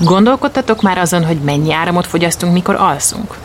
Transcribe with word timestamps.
Gondolkodtatok 0.00 0.82
már 0.82 0.98
azon, 0.98 1.24
hogy 1.24 1.36
mennyi 1.36 1.72
áramot 1.72 2.06
fogyasztunk, 2.06 2.52
mikor 2.52 2.74
alszunk? 2.74 3.36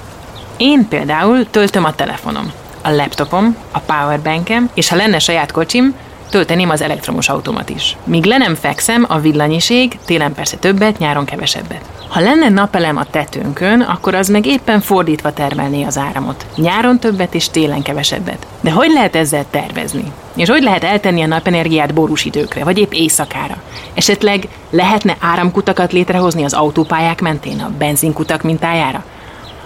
Én 0.58 0.88
például 0.88 1.50
töltöm 1.50 1.84
a 1.84 1.96
telefonom, 1.96 2.52
a 2.82 2.90
laptopom, 2.90 3.58
a 3.72 3.80
powerbankem, 3.80 4.70
és 4.74 4.90
ha 4.90 4.96
lenne 4.96 5.20
saját 5.20 5.52
kocsim, 5.52 5.96
tölteném 6.32 6.70
az 6.70 6.82
elektromos 6.82 7.30
automat 7.30 7.70
is. 7.70 7.98
Míg 8.04 8.26
le 8.26 8.38
nem 8.38 8.56
fekszem, 8.56 9.06
a 9.08 9.20
villanyiség, 9.20 10.00
télen 10.06 10.34
persze 10.34 10.58
többet, 10.58 10.98
nyáron 10.98 11.26
kevesebbet. 11.26 11.82
Ha 12.08 12.20
lenne 12.20 12.50
napelem 12.50 12.98
a 12.98 13.06
tetőnkön, 13.06 13.82
akkor 13.82 14.16
az 14.16 14.30
meg 14.30 14.46
éppen 14.46 14.82
fordítva 14.82 15.34
termelné 15.34 15.84
az 15.84 15.98
áramot. 15.98 16.46
Nyáron 16.56 17.00
többet 17.00 17.34
és 17.34 17.50
télen 17.50 17.82
kevesebbet. 17.82 18.48
De 18.62 18.72
hogy 18.72 18.92
lehet 18.92 19.16
ezzel 19.16 19.46
tervezni? 19.50 20.12
És 20.36 20.50
hogy 20.50 20.64
lehet 20.64 20.84
eltenni 20.84 21.22
a 21.22 21.28
napenergiát 21.28 21.94
borús 21.94 22.26
időkre, 22.26 22.64
vagy 22.64 22.78
épp 22.78 22.92
éjszakára? 22.92 23.62
Esetleg 23.94 24.48
lehetne 24.70 25.18
áramkutakat 25.20 25.92
létrehozni 25.92 26.44
az 26.44 26.54
autópályák 26.54 27.22
mentén, 27.22 27.60
a 27.60 27.72
benzinkutak 27.78 28.42
mintájára? 28.42 29.04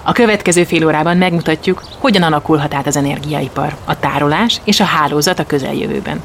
A 0.03 0.11
következő 0.11 0.63
fél 0.63 0.85
órában 0.85 1.17
megmutatjuk, 1.17 1.83
hogyan 1.99 2.23
alakulhat 2.23 2.73
át 2.73 2.87
az 2.87 2.95
energiaipar, 2.95 3.75
a 3.85 3.99
tárolás 3.99 4.61
és 4.63 4.79
a 4.79 4.83
hálózat 4.83 5.39
a 5.39 5.45
közeljövőben. 5.45 6.21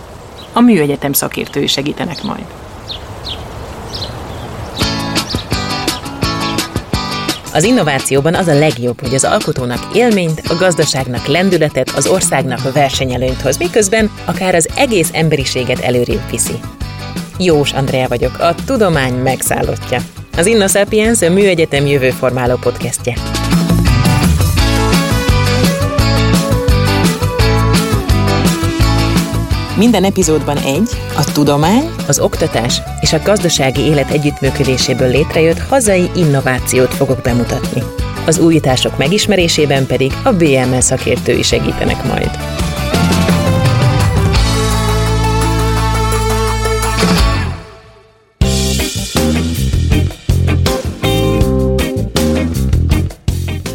A 0.52 0.60
műegyetem 0.60 1.12
szakértői 1.12 1.66
segítenek 1.66 2.22
majd. 2.22 2.44
Az 7.52 7.64
innovációban 7.64 8.34
az 8.34 8.46
a 8.46 8.58
legjobb, 8.58 9.00
hogy 9.00 9.14
az 9.14 9.24
alkotónak 9.24 9.94
élményt, 9.94 10.40
a 10.48 10.54
gazdaságnak 10.54 11.26
lendületet, 11.26 11.90
az 11.90 12.06
országnak 12.06 12.72
versenyelőnyt 12.72 13.40
hoz, 13.40 13.58
miközben 13.58 14.10
akár 14.24 14.54
az 14.54 14.68
egész 14.76 15.10
emberiséget 15.12 15.78
előrébb 15.78 16.30
viszi. 16.30 16.60
Jós 17.38 17.72
Andrea 17.72 18.08
vagyok, 18.08 18.38
a 18.38 18.54
tudomány 18.66 19.14
megszállottja. 19.14 20.00
Az 20.36 20.46
InnoSapiens 20.46 21.22
a 21.22 21.30
Műegyetem 21.30 21.86
jövőformáló 21.86 22.54
podcastje. 22.54 23.39
Minden 29.80 30.04
epizódban 30.04 30.56
egy, 30.56 30.90
a 31.16 31.32
tudomány, 31.32 31.90
az 32.06 32.18
oktatás 32.18 32.82
és 33.00 33.12
a 33.12 33.22
gazdasági 33.24 33.80
élet 33.80 34.10
együttműködéséből 34.10 35.08
létrejött 35.08 35.58
hazai 35.58 36.10
innovációt 36.14 36.94
fogok 36.94 37.20
bemutatni. 37.22 37.82
Az 38.26 38.38
újítások 38.38 38.98
megismerésében 38.98 39.86
pedig 39.86 40.12
a 40.24 40.32
BML 40.32 40.80
szakértői 40.80 41.42
segítenek 41.42 42.04
majd. 42.04 42.30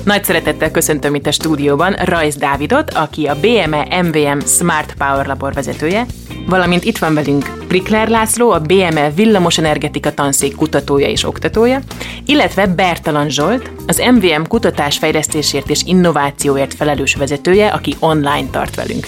Nagy 0.05 0.23
szeretettel 0.23 0.71
köszöntöm 0.71 1.15
itt 1.15 1.25
a 1.25 1.31
stúdióban 1.31 1.93
Rajz 1.93 2.35
Dávidot, 2.35 2.93
aki 2.93 3.25
a 3.25 3.35
BME 3.35 4.01
MVM 4.01 4.39
Smart 4.45 4.93
Power 4.97 5.25
Labor 5.25 5.53
vezetője, 5.53 6.05
valamint 6.47 6.83
itt 6.83 6.97
van 6.97 7.13
velünk 7.13 7.65
Prikler 7.67 8.07
László, 8.07 8.51
a 8.51 8.59
BME 8.59 9.11
Villamos 9.15 9.57
Energetika 9.57 10.13
Tanszék 10.13 10.55
kutatója 10.55 11.07
és 11.07 11.23
oktatója, 11.23 11.79
illetve 12.25 12.67
Bertalan 12.67 13.29
Zsolt, 13.29 13.71
az 13.87 14.03
MVM 14.13 14.43
kutatásfejlesztésért 14.47 15.69
és 15.69 15.81
innovációért 15.85 16.73
felelős 16.73 17.15
vezetője, 17.15 17.67
aki 17.67 17.95
online 17.99 18.49
tart 18.51 18.75
velünk. 18.75 19.07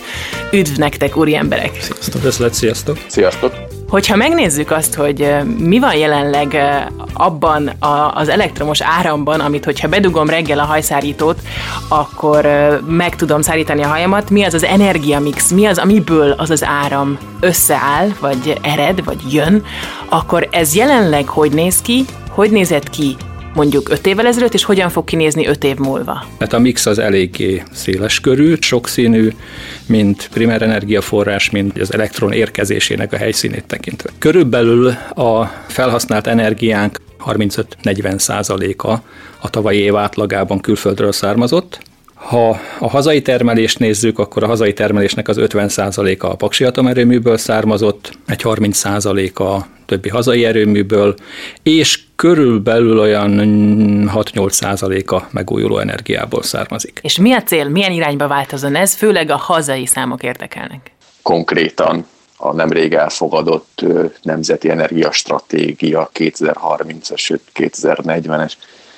Üdv 0.51 0.77
nektek, 0.77 1.17
úri 1.17 1.35
emberek! 1.35 1.81
Sziasztok, 1.81 2.25
ez 2.25 2.37
lett, 2.37 2.53
sziasztok! 2.53 2.97
Sziasztok! 3.07 3.66
Hogyha 3.89 4.15
megnézzük 4.15 4.71
azt, 4.71 4.93
hogy 4.93 5.35
mi 5.57 5.79
van 5.79 5.95
jelenleg 5.95 6.57
abban 7.13 7.71
az 8.13 8.29
elektromos 8.29 8.81
áramban, 8.81 9.39
amit 9.39 9.65
hogyha 9.65 9.87
bedugom 9.87 10.29
reggel 10.29 10.59
a 10.59 10.63
hajszárítót, 10.63 11.39
akkor 11.87 12.45
meg 12.87 13.15
tudom 13.15 13.41
szárítani 13.41 13.83
a 13.83 13.87
hajamat, 13.87 14.29
mi 14.29 14.43
az 14.43 14.53
az 14.53 14.63
energiamix, 14.63 15.51
mi 15.51 15.65
az, 15.65 15.77
amiből 15.77 16.31
az 16.31 16.49
az 16.49 16.63
áram 16.63 17.17
összeáll, 17.39 18.07
vagy 18.19 18.59
ered, 18.61 19.03
vagy 19.03 19.33
jön, 19.33 19.63
akkor 20.09 20.47
ez 20.51 20.75
jelenleg 20.75 21.27
hogy 21.27 21.51
néz 21.51 21.81
ki, 21.81 22.05
hogy 22.29 22.51
nézett 22.51 22.89
ki 22.89 23.15
mondjuk 23.57 23.89
5 23.89 24.07
évvel 24.07 24.27
ezelőtt, 24.27 24.53
és 24.53 24.63
hogyan 24.63 24.89
fog 24.89 25.03
kinézni 25.03 25.47
5 25.47 25.63
év 25.63 25.77
múlva? 25.77 26.25
Hát 26.39 26.53
a 26.53 26.59
mix 26.59 26.85
az 26.85 26.99
eléggé 26.99 27.63
széles 27.71 28.19
körű, 28.19 28.55
sokszínű, 28.59 29.29
mint 29.85 30.29
primer 30.33 30.61
energiaforrás, 30.61 31.49
mint 31.49 31.79
az 31.79 31.93
elektron 31.93 32.31
érkezésének 32.31 33.13
a 33.13 33.17
helyszínét 33.17 33.65
tekintve. 33.65 34.09
Körülbelül 34.17 34.87
a 35.15 35.45
felhasznált 35.67 36.27
energiánk 36.27 36.97
35-40 37.25 38.17
százaléka 38.17 39.01
a 39.41 39.49
tavalyi 39.49 39.79
év 39.79 39.95
átlagában 39.95 40.59
külföldről 40.59 41.11
származott, 41.11 41.79
ha 42.13 42.59
a 42.79 42.89
hazai 42.89 43.21
termelést 43.21 43.79
nézzük, 43.79 44.19
akkor 44.19 44.43
a 44.43 44.47
hazai 44.47 44.73
termelésnek 44.73 45.27
az 45.27 45.37
50%-a 45.39 46.25
a 46.25 46.35
paksi 46.35 46.63
atomerőműből 46.63 47.37
származott, 47.37 48.17
egy 48.25 48.41
30%-a 48.43 49.43
a 49.43 49.67
többi 49.87 50.09
hazai 50.09 50.45
erőműből, 50.45 51.15
és 51.63 51.99
körülbelül 52.15 52.99
olyan 52.99 53.31
6-8%-a 54.13 55.21
megújuló 55.31 55.77
energiából 55.77 56.43
származik. 56.43 56.99
És 57.03 57.17
mi 57.17 57.33
a 57.33 57.43
cél, 57.43 57.69
milyen 57.69 57.91
irányba 57.91 58.27
változon 58.27 58.75
ez, 58.75 58.93
főleg 58.93 59.29
a 59.29 59.35
hazai 59.37 59.85
számok 59.85 60.23
érdekelnek? 60.23 60.91
Konkrétan 61.21 62.05
a 62.37 62.53
nemrég 62.53 62.93
elfogadott 62.93 63.85
Nemzeti 64.21 64.69
Energiastratégia 64.69 66.09
2030-as, 66.13 67.17
sőt 67.17 67.41
2040-es 67.55 68.53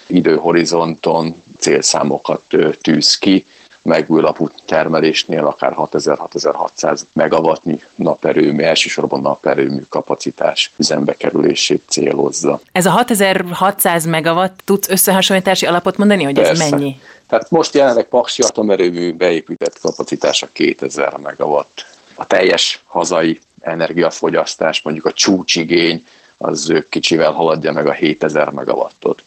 időhorizonton 0.08 1.36
célszámokat 1.58 2.42
tűz 2.82 3.18
ki, 3.18 3.46
megújulapú 3.90 4.50
termelésnél 4.66 5.46
akár 5.46 5.74
6000-6600 5.76 7.00
megawattnyi 7.14 7.82
naperőmű, 7.96 8.64
elsősorban 8.64 9.22
naperőmű 9.22 9.82
kapacitás 9.90 10.72
üzembe 10.78 11.14
kerülését 11.14 11.84
célozza. 11.88 12.60
Ez 12.72 12.86
a 12.86 12.90
6600 12.90 14.06
megawatt, 14.06 14.60
tudsz 14.66 14.90
összehasonlítási 14.90 15.66
alapot 15.66 15.98
mondani, 15.98 16.24
hogy 16.24 16.34
Persze. 16.34 16.64
ez 16.64 16.70
mennyi? 16.70 17.00
Tehát 17.28 17.50
most 17.50 17.74
jelenleg 17.74 18.06
Paksi 18.06 18.42
atomerőmű 18.42 19.14
beépített 19.14 19.80
kapacitása 19.80 20.48
2000 20.52 21.18
megawatt. 21.18 21.86
A 22.16 22.26
teljes 22.26 22.84
hazai 22.86 23.40
energiafogyasztás, 23.62 24.82
mondjuk 24.82 25.06
a 25.06 25.12
csúcsigény, 25.12 26.06
az 26.38 26.84
kicsivel 26.90 27.32
haladja 27.32 27.72
meg 27.72 27.88
a 27.88 27.92
7000 27.92 28.50
megawattot. 28.50 29.24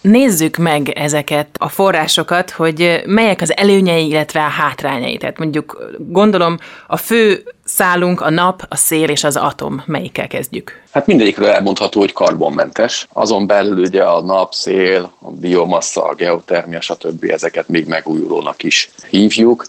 Nézzük 0.00 0.56
meg 0.56 0.88
ezeket 0.88 1.48
a 1.58 1.68
forrásokat, 1.68 2.50
hogy 2.50 3.02
melyek 3.06 3.40
az 3.40 3.56
előnyei, 3.56 4.08
illetve 4.08 4.40
a 4.40 4.48
hátrányai. 4.48 5.16
Tehát 5.16 5.38
mondjuk 5.38 5.90
gondolom 5.98 6.58
a 6.86 6.96
fő 6.96 7.42
szálunk 7.64 8.20
a 8.20 8.30
nap, 8.30 8.66
a 8.68 8.76
szél 8.76 9.08
és 9.08 9.24
az 9.24 9.36
atom. 9.36 9.82
Melyikkel 9.86 10.26
kezdjük? 10.26 10.82
Hát 10.90 11.06
mindegyikről 11.06 11.48
elmondható, 11.48 12.00
hogy 12.00 12.12
karbonmentes. 12.12 13.06
Azon 13.12 13.46
belül 13.46 13.78
ugye 13.78 14.02
a 14.02 14.22
nap, 14.22 14.54
szél, 14.54 15.12
a 15.18 15.30
biomassa, 15.30 16.04
a 16.04 16.14
geotermia, 16.14 16.80
stb. 16.80 17.24
ezeket 17.24 17.68
még 17.68 17.86
megújulónak 17.86 18.62
is 18.62 18.90
hívjuk. 19.10 19.64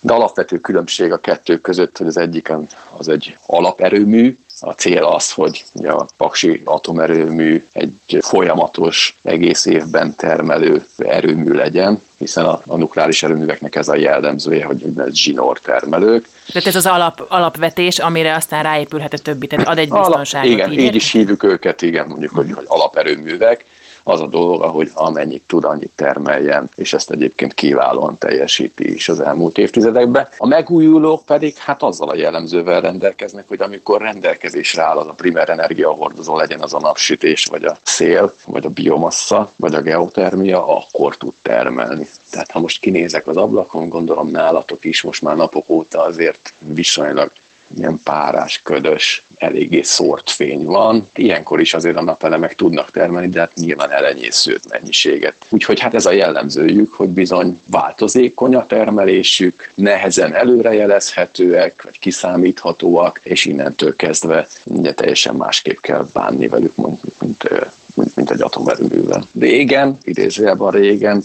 De 0.00 0.12
alapvető 0.12 0.58
különbség 0.58 1.12
a 1.12 1.20
kettő 1.20 1.58
között, 1.58 1.98
hogy 1.98 2.06
az 2.06 2.16
egyiken 2.16 2.66
az 2.96 3.08
egy 3.08 3.36
alaperőmű, 3.46 4.38
a 4.60 4.72
cél 4.72 5.04
az, 5.04 5.32
hogy 5.32 5.64
a 5.82 6.06
Paksi 6.16 6.62
atomerőmű 6.64 7.64
egy 7.72 7.94
folyamatos, 8.20 9.16
egész 9.22 9.66
évben 9.66 10.14
termelő 10.14 10.84
erőmű 10.96 11.52
legyen, 11.52 12.02
hiszen 12.18 12.44
a, 12.44 12.60
a 12.66 12.76
nukleáris 12.76 13.22
erőműveknek 13.22 13.74
ez 13.74 13.88
a 13.88 13.96
jellemzője, 13.96 14.64
hogy 14.64 14.84
ez 14.96 15.14
zsinór 15.14 15.58
termelők. 15.58 16.28
Tehát 16.52 16.68
ez 16.68 16.76
az 16.76 16.86
alap, 16.86 17.26
alapvetés, 17.28 17.98
amire 17.98 18.34
aztán 18.34 18.62
ráépülhet 18.62 19.12
a 19.12 19.18
többi, 19.18 19.46
tehát 19.46 19.68
ad 19.68 19.78
egy 19.78 19.88
biztonságot. 19.88 20.50
Alap, 20.50 20.58
igen, 20.58 20.72
így, 20.72 20.78
így 20.78 20.94
is 20.94 21.12
hívjuk 21.12 21.42
őket, 21.42 21.82
igen, 21.82 22.06
mondjuk, 22.06 22.32
hogy, 22.34 22.52
hogy 22.52 22.64
alaperőművek 22.66 23.64
az 24.02 24.20
a 24.20 24.26
dolga, 24.26 24.66
hogy 24.66 24.90
amennyit 24.94 25.42
tud, 25.46 25.64
annyit 25.64 25.90
termeljen, 25.94 26.68
és 26.74 26.92
ezt 26.92 27.10
egyébként 27.10 27.54
kiválóan 27.54 28.18
teljesíti 28.18 28.94
is 28.94 29.08
az 29.08 29.20
elmúlt 29.20 29.58
évtizedekben. 29.58 30.28
A 30.36 30.46
megújulók 30.46 31.24
pedig 31.24 31.56
hát 31.56 31.82
azzal 31.82 32.08
a 32.08 32.14
jellemzővel 32.14 32.80
rendelkeznek, 32.80 33.48
hogy 33.48 33.62
amikor 33.62 34.00
rendelkezésre 34.00 34.82
áll 34.82 34.96
az 34.96 35.06
a 35.06 35.12
primer 35.12 35.48
energiahordozó, 35.48 36.36
legyen 36.36 36.60
az 36.60 36.74
a 36.74 36.80
napsütés, 36.80 37.46
vagy 37.46 37.64
a 37.64 37.78
szél, 37.82 38.34
vagy 38.46 38.64
a 38.64 38.68
biomassa, 38.68 39.50
vagy 39.56 39.74
a 39.74 39.80
geotermia, 39.80 40.76
akkor 40.76 41.16
tud 41.16 41.34
termelni. 41.42 42.08
Tehát 42.30 42.50
ha 42.50 42.60
most 42.60 42.80
kinézek 42.80 43.26
az 43.26 43.36
ablakon, 43.36 43.88
gondolom 43.88 44.30
nálatok 44.30 44.84
is 44.84 45.02
most 45.02 45.22
már 45.22 45.36
napok 45.36 45.68
óta 45.68 46.02
azért 46.02 46.52
viszonylag 46.58 47.32
ilyen 47.76 48.00
párás, 48.04 48.60
ködös, 48.62 49.22
eléggé 49.38 49.82
szórt 49.82 50.30
fény 50.30 50.64
van. 50.64 51.08
Ilyenkor 51.14 51.60
is 51.60 51.74
azért 51.74 51.96
a 51.96 52.02
napelemek 52.02 52.54
tudnak 52.54 52.90
termelni, 52.90 53.28
de 53.28 53.40
hát 53.40 53.54
nyilván 53.54 53.90
elenyészőt 53.90 54.68
mennyiséget. 54.68 55.34
Úgyhogy 55.48 55.80
hát 55.80 55.94
ez 55.94 56.06
a 56.06 56.12
jellemzőjük, 56.12 56.92
hogy 56.92 57.08
bizony 57.08 57.60
változékony 57.66 58.54
a 58.54 58.66
termelésük, 58.66 59.70
nehezen 59.74 60.34
előrejelezhetőek, 60.34 61.82
vagy 61.82 61.98
kiszámíthatóak, 61.98 63.20
és 63.22 63.44
innentől 63.44 63.96
kezdve 63.96 64.46
ugye 64.64 64.94
teljesen 64.94 65.34
másképp 65.34 65.80
kell 65.80 66.06
bánni 66.12 66.48
velük, 66.48 66.76
mint, 66.76 67.00
mint, 67.20 67.48
mint, 67.94 68.16
mint 68.16 68.30
egy 68.30 68.42
atomerőművel. 68.42 69.24
Régen, 69.38 69.98
idézőjelben 70.02 70.70
régen, 70.70 71.24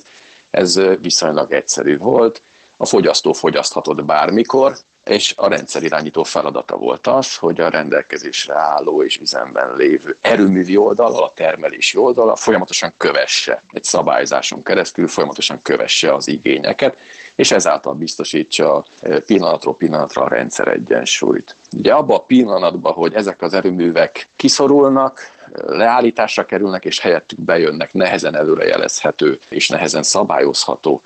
ez 0.49 0.79
viszonylag 1.01 1.51
egyszerű 1.51 1.97
volt, 1.97 2.41
a 2.77 2.85
fogyasztó 2.85 3.33
fogyaszthatott 3.33 4.05
bármikor, 4.05 4.77
és 5.05 5.33
a 5.37 5.47
rendszer 5.47 5.83
irányító 5.83 6.23
feladata 6.23 6.75
volt 6.75 7.07
az, 7.07 7.35
hogy 7.35 7.61
a 7.61 7.69
rendelkezésre 7.69 8.53
álló 8.55 9.03
és 9.03 9.17
üzemben 9.17 9.75
lévő 9.75 10.17
erőművi 10.21 10.77
oldal, 10.77 11.23
a 11.23 11.31
termelési 11.35 11.97
oldal 11.97 12.35
folyamatosan 12.35 12.93
kövesse, 12.97 13.61
egy 13.71 13.83
szabályzáson 13.83 14.63
keresztül 14.63 15.07
folyamatosan 15.07 15.61
kövesse 15.61 16.13
az 16.13 16.27
igényeket, 16.27 16.97
és 17.35 17.51
ezáltal 17.51 17.93
biztosítsa 17.93 18.85
pillanatról 19.25 19.75
pillanatra 19.75 20.23
a 20.23 20.27
rendszer 20.27 20.67
egyensúlyt. 20.67 21.55
Ugye 21.71 21.93
abban 21.93 22.17
a 22.17 22.23
pillanatban, 22.23 22.93
hogy 22.93 23.13
ezek 23.13 23.41
az 23.41 23.53
erőművek 23.53 24.27
kiszorulnak, 24.35 25.33
leállításra 25.65 26.45
kerülnek, 26.45 26.85
és 26.85 26.99
helyettük 26.99 27.41
bejönnek 27.41 27.93
nehezen 27.93 28.35
előrejelezhető 28.35 29.39
és 29.49 29.69
nehezen 29.69 30.03
szabályozható 30.03 31.01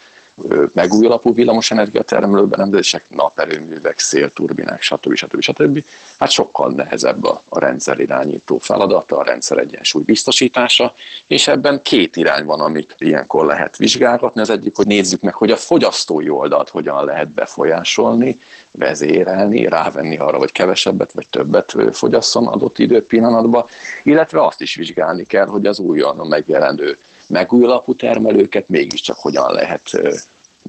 megújulapú 0.74 1.33
villamosenergia 1.33 2.01
termelő 2.01 2.45
berendezések, 2.45 3.03
naperőművek, 3.09 4.00
szélturbinák, 4.00 4.81
stb. 4.81 5.15
stb. 5.15 5.41
stb. 5.41 5.83
Hát 6.19 6.30
sokkal 6.30 6.71
nehezebb 6.71 7.24
a, 7.24 7.41
a 7.50 7.59
rendszer 7.59 8.00
irányító 8.00 8.57
feladata, 8.57 9.18
a 9.18 9.24
rendszer 9.24 9.57
egyensúly 9.57 10.03
biztosítása, 10.03 10.94
és 11.27 11.47
ebben 11.47 11.81
két 11.81 12.15
irány 12.15 12.45
van, 12.45 12.59
amit 12.59 12.95
ilyenkor 12.97 13.45
lehet 13.45 13.77
vizsgálgatni. 13.77 14.41
Az 14.41 14.50
egyik, 14.50 14.75
hogy 14.75 14.88
nézzük 14.88 15.21
meg, 15.21 15.33
hogy 15.33 15.51
a 15.51 15.56
fogyasztói 15.56 16.30
oldalt 16.30 16.69
hogyan 16.69 17.06
lehet 17.06 17.30
befolyásolni, 17.30 18.39
vezérelni, 18.71 19.68
rávenni 19.68 20.18
arra, 20.18 20.38
hogy 20.38 20.51
kevesebbet 20.51 21.12
vagy 21.12 21.27
többet 21.27 21.75
fogyasszon 21.92 22.47
adott 22.47 22.80
időpillanatban, 22.80 23.65
illetve 24.03 24.45
azt 24.45 24.62
is 24.62 24.75
vizsgálni 24.75 25.25
kell, 25.25 25.45
hogy 25.45 25.65
az 25.65 25.80
újonnan 25.80 26.27
megjelenő 26.27 26.97
megújulapú 27.30 27.96
termelőket 27.96 28.70
mégiscsak 28.70 29.18
hogyan 29.18 29.54
lehet 29.54 29.92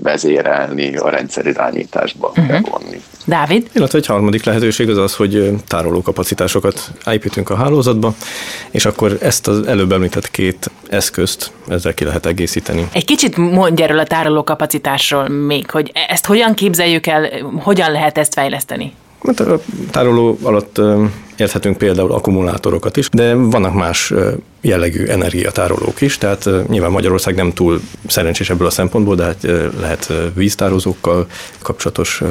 vezérelni, 0.03 0.97
a 0.97 1.09
rendszer 1.09 1.47
irányításba 1.47 2.29
uh-huh. 2.29 2.47
bevonni. 2.47 3.03
Dávid? 3.25 3.71
Illetve 3.73 3.99
egy 3.99 4.07
harmadik 4.07 4.45
lehetőség 4.45 4.89
az 4.89 4.97
az, 4.97 5.15
hogy 5.15 5.53
tároló 5.67 6.03
kapacitásokat 6.03 6.91
építünk 7.11 7.51
a 7.51 7.57
hálózatba, 7.57 8.15
és 8.71 8.85
akkor 8.85 9.19
ezt 9.21 9.49
az 9.49 9.67
előbb 9.67 9.93
említett 9.93 10.31
két 10.31 10.71
eszközt 10.89 11.53
ezzel 11.69 11.95
ki 11.95 12.05
lehet 12.05 12.27
egészíteni. 12.27 12.89
Egy 12.93 13.05
kicsit 13.05 13.37
mondj 13.37 13.83
erről 13.83 13.99
a 13.99 14.05
tároló 14.05 14.45
kapacitásról 14.45 15.29
még, 15.29 15.71
hogy 15.71 15.93
ezt 16.09 16.27
hogyan 16.27 16.55
képzeljük 16.55 17.07
el, 17.07 17.29
hogyan 17.63 17.91
lehet 17.91 18.19
ezt 18.19 18.35
fejleszteni? 18.35 18.93
Hát 19.23 19.41
a 19.41 19.61
tároló 19.91 20.39
alatt 20.43 20.81
érthetünk 21.41 21.79
például 21.79 22.13
akkumulátorokat 22.13 22.97
is, 22.97 23.09
de 23.13 23.35
vannak 23.35 23.75
más 23.75 24.13
jellegű 24.61 25.05
energiatárolók 25.05 26.01
is, 26.01 26.19
tehát 26.19 26.49
nyilván 26.69 26.91
Magyarország 26.91 27.35
nem 27.35 27.53
túl 27.53 27.81
szerencsés 28.07 28.51
ebből 28.51 28.67
a 28.67 28.71
szempontból, 28.71 29.15
de 29.15 29.25
hát 29.25 29.47
lehet 29.81 30.13
víztározókkal 30.35 31.27
kapcsolatos 31.63 32.23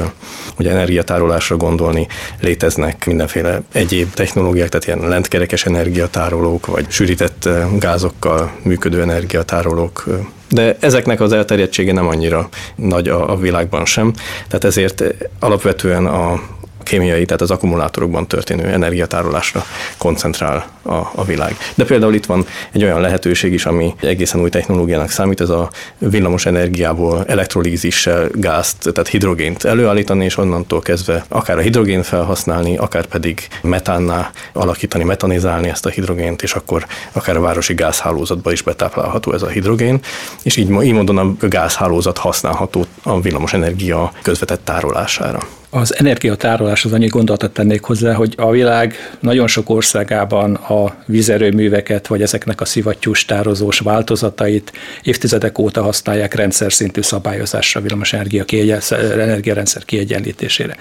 ugye 0.58 0.72
energiatárolásra 0.72 1.58
gondolni, 1.58 2.08
léteznek 2.42 3.06
mindenféle 3.06 3.62
egyéb 3.72 4.14
technológiák, 4.14 4.70
tehát 4.70 4.88
ilyen 4.88 5.10
lentkerekes 5.10 5.66
energiatárolók, 5.66 6.66
vagy 6.66 6.86
sűrített 6.90 7.50
gázokkal 7.80 8.52
működő 8.64 9.02
energiatárolók, 9.02 10.06
de 10.50 10.78
ezeknek 10.80 11.22
az 11.22 11.34
elterjedtsége 11.34 11.94
nem 11.94 12.08
annyira 12.08 12.50
nagy 12.76 13.08
a, 13.08 13.32
a 13.32 13.38
világban 13.38 13.86
sem, 13.86 14.14
tehát 14.48 14.64
ezért 14.64 15.04
alapvetően 15.40 16.06
a 16.06 16.42
kémiai, 16.84 17.26
tehát 17.26 17.42
az 17.42 17.52
akkumulátorokban 17.52 18.28
történő 18.28 18.64
energiatárolásra 18.64 19.66
koncentrál 19.98 20.68
a, 20.82 20.94
a 20.94 21.24
világ. 21.26 21.58
De 21.76 21.86
például 21.86 22.14
itt 22.14 22.26
van 22.26 22.46
egy 22.72 22.84
olyan 22.84 23.02
lehetőség 23.02 23.54
is, 23.54 23.66
ami 23.66 23.94
egészen 24.02 24.42
új 24.42 24.50
technológiának 24.50 25.10
számít, 25.10 25.42
ez 25.42 25.50
a 25.50 25.70
villamos 25.98 26.46
energiából 26.46 27.24
elektrolízissel 27.28 28.30
gázt, 28.34 28.78
tehát 28.94 29.08
hidrogént 29.08 29.64
előállítani, 29.64 30.26
és 30.26 30.38
onnantól 30.38 30.82
kezdve 30.82 31.26
akár 31.28 31.58
a 31.58 31.62
hidrogént 31.62 32.06
felhasználni, 32.06 32.78
akár 32.78 33.06
pedig 33.06 33.48
metánná 33.62 34.32
alakítani, 34.54 35.04
metanizálni 35.04 35.70
ezt 35.70 35.86
a 35.86 35.90
hidrogént, 35.90 36.42
és 36.42 36.54
akkor 36.54 36.86
akár 37.12 37.38
a 37.38 37.42
városi 37.42 37.74
gázhálózatba 37.74 38.52
is 38.52 38.62
betáplálható 38.62 39.34
ez 39.34 39.42
a 39.42 39.48
hidrogén, 39.48 40.00
és 40.44 40.56
így, 40.56 40.70
így 40.84 40.94
módon 40.94 41.18
a 41.18 41.48
gázhálózat 41.48 42.18
használható 42.18 42.86
a 43.04 43.22
villamos 43.22 43.54
energia 43.54 44.12
közvetett 44.22 44.66
tárolására. 44.66 45.40
Az 45.72 45.96
energiatárolás 45.98 46.86
az 46.86 46.94
annyi 46.94 47.08
gondolatot 47.08 47.52
tennék 47.52 47.84
hozzá, 47.84 48.14
hogy 48.14 48.34
a 48.38 48.52
világ 48.52 48.96
nagyon 49.20 49.48
sok 49.48 49.70
országában 49.70 50.54
a 50.54 50.96
vízerőműveket, 51.06 52.08
vagy 52.08 52.22
ezeknek 52.22 52.62
a 52.62 52.66
szivattyús 52.66 53.26
tározós 53.26 53.80
változatait 53.80 54.72
évtizedek 55.04 55.60
óta 55.60 55.82
használják 55.82 56.34
rendszer 56.34 56.74
szintű 56.74 57.02
szabályozásra, 57.02 57.82
villamos 57.82 58.14
energia 58.14 58.46
energiarendszer 58.90 59.86
kiegyenlítésére. 59.86 60.76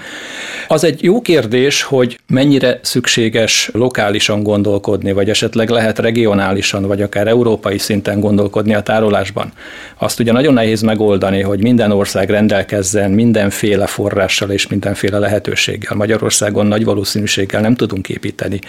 Az 0.68 0.84
egy 0.84 1.02
jó 1.02 1.20
kérdés, 1.20 1.82
hogy 1.82 2.18
mennyire 2.26 2.80
szükséges 2.82 3.70
lokálisan 3.72 4.42
gondolkodni, 4.42 5.12
vagy 5.12 5.30
esetleg 5.30 5.68
lehet 5.68 5.98
regionálisan, 5.98 6.82
vagy 6.82 7.02
akár 7.02 7.26
európai 7.26 7.78
szinten 7.78 8.20
gondolkodni 8.20 8.74
a 8.74 8.82
tárolásban. 8.82 9.52
Azt 9.98 10.20
ugye 10.20 10.32
nagyon 10.32 10.54
nehéz 10.54 10.80
megoldani, 10.80 11.40
hogy 11.40 11.62
minden 11.62 11.90
ország 11.90 12.30
rendelkezzen 12.30 13.10
mindenféle 13.10 13.86
forrással 13.86 14.50
és 14.50 14.66
mindenféle 14.78 15.18
lehetőséggel. 15.18 15.96
Magyarországon 15.96 16.66
nagy 16.66 16.84
valószínűséggel 16.84 17.60
nem 17.60 17.74
tudunk 17.74 18.08
építeni 18.08 18.60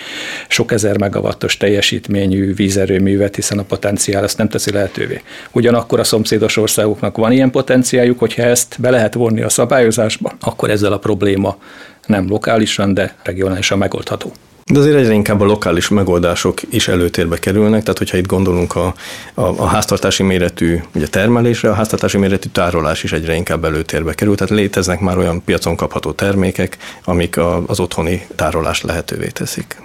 sok 0.47 0.71
ezer 0.71 0.97
megawattos 0.97 1.57
teljesítményű 1.57 2.53
vízerőművet, 2.53 3.35
hiszen 3.35 3.59
a 3.59 3.63
potenciál 3.63 4.23
ezt 4.23 4.37
nem 4.37 4.49
teszi 4.49 4.71
lehetővé. 4.71 5.21
Ugyanakkor 5.51 5.99
a 5.99 6.03
szomszédos 6.03 6.57
országoknak 6.57 7.17
van 7.17 7.31
ilyen 7.31 7.51
potenciáljuk, 7.51 8.19
hogyha 8.19 8.43
ezt 8.43 8.75
be 8.79 8.89
lehet 8.89 9.13
vonni 9.13 9.41
a 9.41 9.49
szabályozásba, 9.49 10.33
akkor 10.39 10.69
ezzel 10.69 10.93
a 10.93 10.99
probléma 10.99 11.57
nem 12.05 12.27
lokálisan, 12.27 12.93
de 12.93 13.15
regionálisan 13.23 13.77
megoldható. 13.77 14.31
De 14.71 14.79
azért 14.79 14.95
egyre 14.95 15.13
inkább 15.13 15.41
a 15.41 15.45
lokális 15.45 15.87
megoldások 15.87 16.61
is 16.69 16.87
előtérbe 16.87 17.39
kerülnek, 17.39 17.81
tehát 17.81 17.97
hogyha 17.97 18.17
itt 18.17 18.27
gondolunk 18.27 18.75
a, 18.75 18.93
a, 19.33 19.41
a 19.41 19.65
háztartási 19.65 20.23
méretű 20.23 20.79
ugye 20.95 21.07
termelésre, 21.07 21.69
a 21.69 21.73
háztartási 21.73 22.17
méretű 22.17 22.49
tárolás 22.49 23.03
is 23.03 23.11
egyre 23.11 23.33
inkább 23.33 23.65
előtérbe 23.65 24.13
kerül, 24.13 24.35
tehát 24.35 24.53
léteznek 24.53 24.99
már 24.99 25.17
olyan 25.17 25.43
piacon 25.43 25.75
kapható 25.75 26.11
termékek, 26.11 26.77
amik 27.03 27.37
a, 27.37 27.63
az 27.67 27.79
otthoni 27.79 28.27
tárolást 28.35 28.83
lehetővé 28.83 29.27
teszik. 29.27 29.81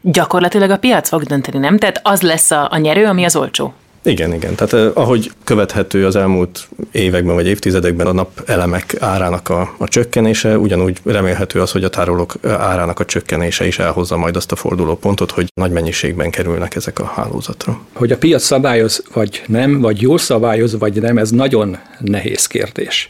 Gyakorlatilag 0.00 0.70
a 0.70 0.78
piac 0.78 1.08
fog 1.08 1.22
dönteni, 1.22 1.58
nem? 1.58 1.78
Tehát 1.78 2.00
az 2.02 2.22
lesz 2.22 2.50
a, 2.50 2.68
a 2.70 2.76
nyerő, 2.76 3.06
ami 3.06 3.24
az 3.24 3.36
olcsó. 3.36 3.74
Igen, 4.02 4.34
igen. 4.34 4.54
Tehát 4.54 4.72
eh, 4.72 4.90
ahogy 4.94 5.30
követhető 5.44 6.06
az 6.06 6.16
elmúlt 6.16 6.68
években 6.92 7.34
vagy 7.34 7.46
évtizedekben 7.46 8.06
a 8.06 8.12
napelemek 8.12 8.96
árának 8.98 9.48
a, 9.48 9.74
a 9.78 9.88
csökkenése, 9.88 10.58
ugyanúgy 10.58 10.98
remélhető 11.04 11.60
az, 11.60 11.70
hogy 11.70 11.84
a 11.84 11.88
tárolók 11.88 12.34
árának 12.42 13.00
a 13.00 13.04
csökkenése 13.04 13.66
is 13.66 13.78
elhozza 13.78 14.16
majd 14.16 14.36
azt 14.36 14.52
a 14.52 14.56
forduló 14.56 14.96
pontot, 14.96 15.30
hogy 15.30 15.46
nagy 15.54 15.70
mennyiségben 15.70 16.30
kerülnek 16.30 16.74
ezek 16.74 16.98
a 16.98 17.04
hálózatra. 17.04 17.80
Hogy 17.92 18.12
a 18.12 18.16
piac 18.16 18.42
szabályoz 18.42 19.02
vagy 19.12 19.42
nem, 19.46 19.80
vagy 19.80 20.00
jól 20.00 20.18
szabályoz 20.18 20.78
vagy 20.78 21.00
nem, 21.00 21.18
ez 21.18 21.30
nagyon 21.30 21.78
nehéz 21.98 22.46
kérdés. 22.46 23.08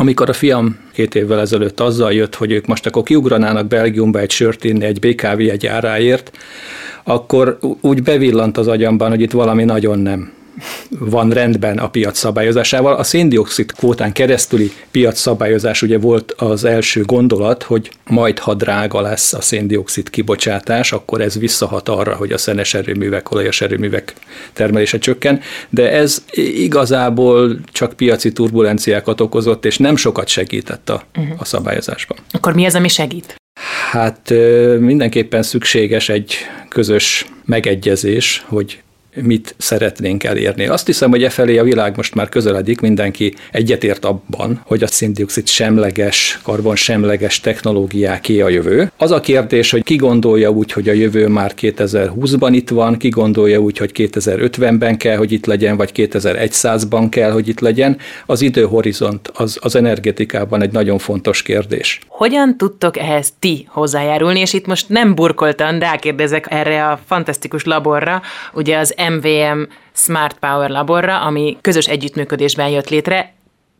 Amikor 0.00 0.28
a 0.28 0.32
fiam 0.32 0.78
két 0.92 1.14
évvel 1.14 1.40
ezelőtt 1.40 1.80
azzal 1.80 2.12
jött, 2.12 2.34
hogy 2.34 2.52
ők 2.52 2.66
most 2.66 2.86
akkor 2.86 3.02
kiugranának 3.02 3.66
Belgiumba 3.66 4.18
egy 4.18 4.30
sört 4.30 4.64
inni 4.64 4.84
egy 4.84 4.98
BKV 4.98 5.38
egy 5.38 5.66
áráért, 5.66 6.30
akkor 7.04 7.58
úgy 7.80 8.02
bevillant 8.02 8.56
az 8.56 8.68
agyamban, 8.68 9.10
hogy 9.10 9.20
itt 9.20 9.30
valami 9.30 9.64
nagyon 9.64 9.98
nem 9.98 10.32
van 10.88 11.30
rendben 11.30 11.78
a 11.78 11.90
piac 11.90 12.18
szabályozásával. 12.18 12.94
A 12.94 13.02
széndiokszid 13.02 13.72
kvótán 13.72 14.12
keresztüli 14.12 14.72
piac 14.90 15.18
szabályozás 15.18 15.82
ugye 15.82 15.98
volt 15.98 16.32
az 16.32 16.64
első 16.64 17.02
gondolat, 17.04 17.62
hogy 17.62 17.90
majd 18.06 18.38
ha 18.38 18.54
drága 18.54 19.00
lesz 19.00 19.32
a 19.32 19.40
széndiokszid 19.40 20.10
kibocsátás, 20.10 20.92
akkor 20.92 21.20
ez 21.20 21.38
visszahat 21.38 21.88
arra, 21.88 22.14
hogy 22.14 22.32
a 22.32 22.38
szenes 22.38 22.74
erőművek, 22.74 23.30
olajos 23.30 23.60
erőművek 23.60 24.14
termelése 24.52 24.98
csökken, 24.98 25.40
de 25.68 25.90
ez 25.90 26.24
igazából 26.54 27.60
csak 27.72 27.92
piaci 27.92 28.32
turbulenciákat 28.32 29.20
okozott, 29.20 29.64
és 29.64 29.78
nem 29.78 29.96
sokat 29.96 30.28
segített 30.28 30.90
a, 30.90 31.02
uh-huh. 31.18 31.34
a 31.38 31.44
szabályozásban. 31.44 32.18
Akkor 32.30 32.54
mi 32.54 32.64
az, 32.66 32.74
ami 32.74 32.88
segít? 32.88 33.34
Hát 33.90 34.30
mindenképpen 34.78 35.42
szükséges 35.42 36.08
egy 36.08 36.34
közös 36.68 37.26
megegyezés, 37.44 38.44
hogy 38.46 38.82
mit 39.14 39.54
szeretnénk 39.58 40.24
elérni. 40.24 40.66
Azt 40.66 40.86
hiszem, 40.86 41.10
hogy 41.10 41.22
e 41.22 41.30
felé 41.30 41.58
a 41.58 41.64
világ 41.64 41.96
most 41.96 42.14
már 42.14 42.28
közeledik, 42.28 42.80
mindenki 42.80 43.34
egyetért 43.52 44.04
abban, 44.04 44.60
hogy 44.64 44.82
a 44.82 44.86
széndiokszid 44.86 45.46
semleges, 45.46 46.38
karbon 46.42 46.76
semleges 46.76 47.40
technológiáké 47.40 48.40
a 48.40 48.48
jövő. 48.48 48.92
Az 48.96 49.10
a 49.10 49.20
kérdés, 49.20 49.70
hogy 49.70 49.82
ki 49.82 49.96
gondolja 49.96 50.50
úgy, 50.50 50.72
hogy 50.72 50.88
a 50.88 50.92
jövő 50.92 51.28
már 51.28 51.52
2020-ban 51.60 52.50
itt 52.52 52.68
van, 52.68 52.96
ki 52.96 53.08
gondolja 53.08 53.58
úgy, 53.58 53.78
hogy 53.78 53.90
2050-ben 53.94 54.96
kell, 54.96 55.16
hogy 55.16 55.32
itt 55.32 55.46
legyen, 55.46 55.76
vagy 55.76 55.90
2100-ban 55.94 57.06
kell, 57.10 57.30
hogy 57.30 57.48
itt 57.48 57.60
legyen. 57.60 57.98
Az 58.26 58.40
időhorizont 58.40 59.30
az, 59.34 59.58
az 59.60 59.74
energetikában 59.74 60.62
egy 60.62 60.72
nagyon 60.72 60.98
fontos 60.98 61.42
kérdés. 61.42 62.00
Hogyan 62.06 62.56
tudtok 62.56 62.98
ehhez 62.98 63.32
ti 63.38 63.66
hozzájárulni, 63.68 64.40
és 64.40 64.52
itt 64.52 64.66
most 64.66 64.88
nem 64.88 65.14
burkoltan, 65.14 65.78
de 65.78 65.86
elkérdezek 65.86 66.46
erre 66.50 66.86
a 66.86 67.00
fantasztikus 67.06 67.64
laborra, 67.64 68.22
ugye 68.52 68.78
az 68.78 68.94
MVM 69.08 69.62
Smart 69.92 70.36
Power 70.38 70.70
laborra, 70.70 71.20
ami 71.20 71.58
közös 71.60 71.86
együttműködésben 71.86 72.68
jött 72.68 72.88
létre. 72.88 73.34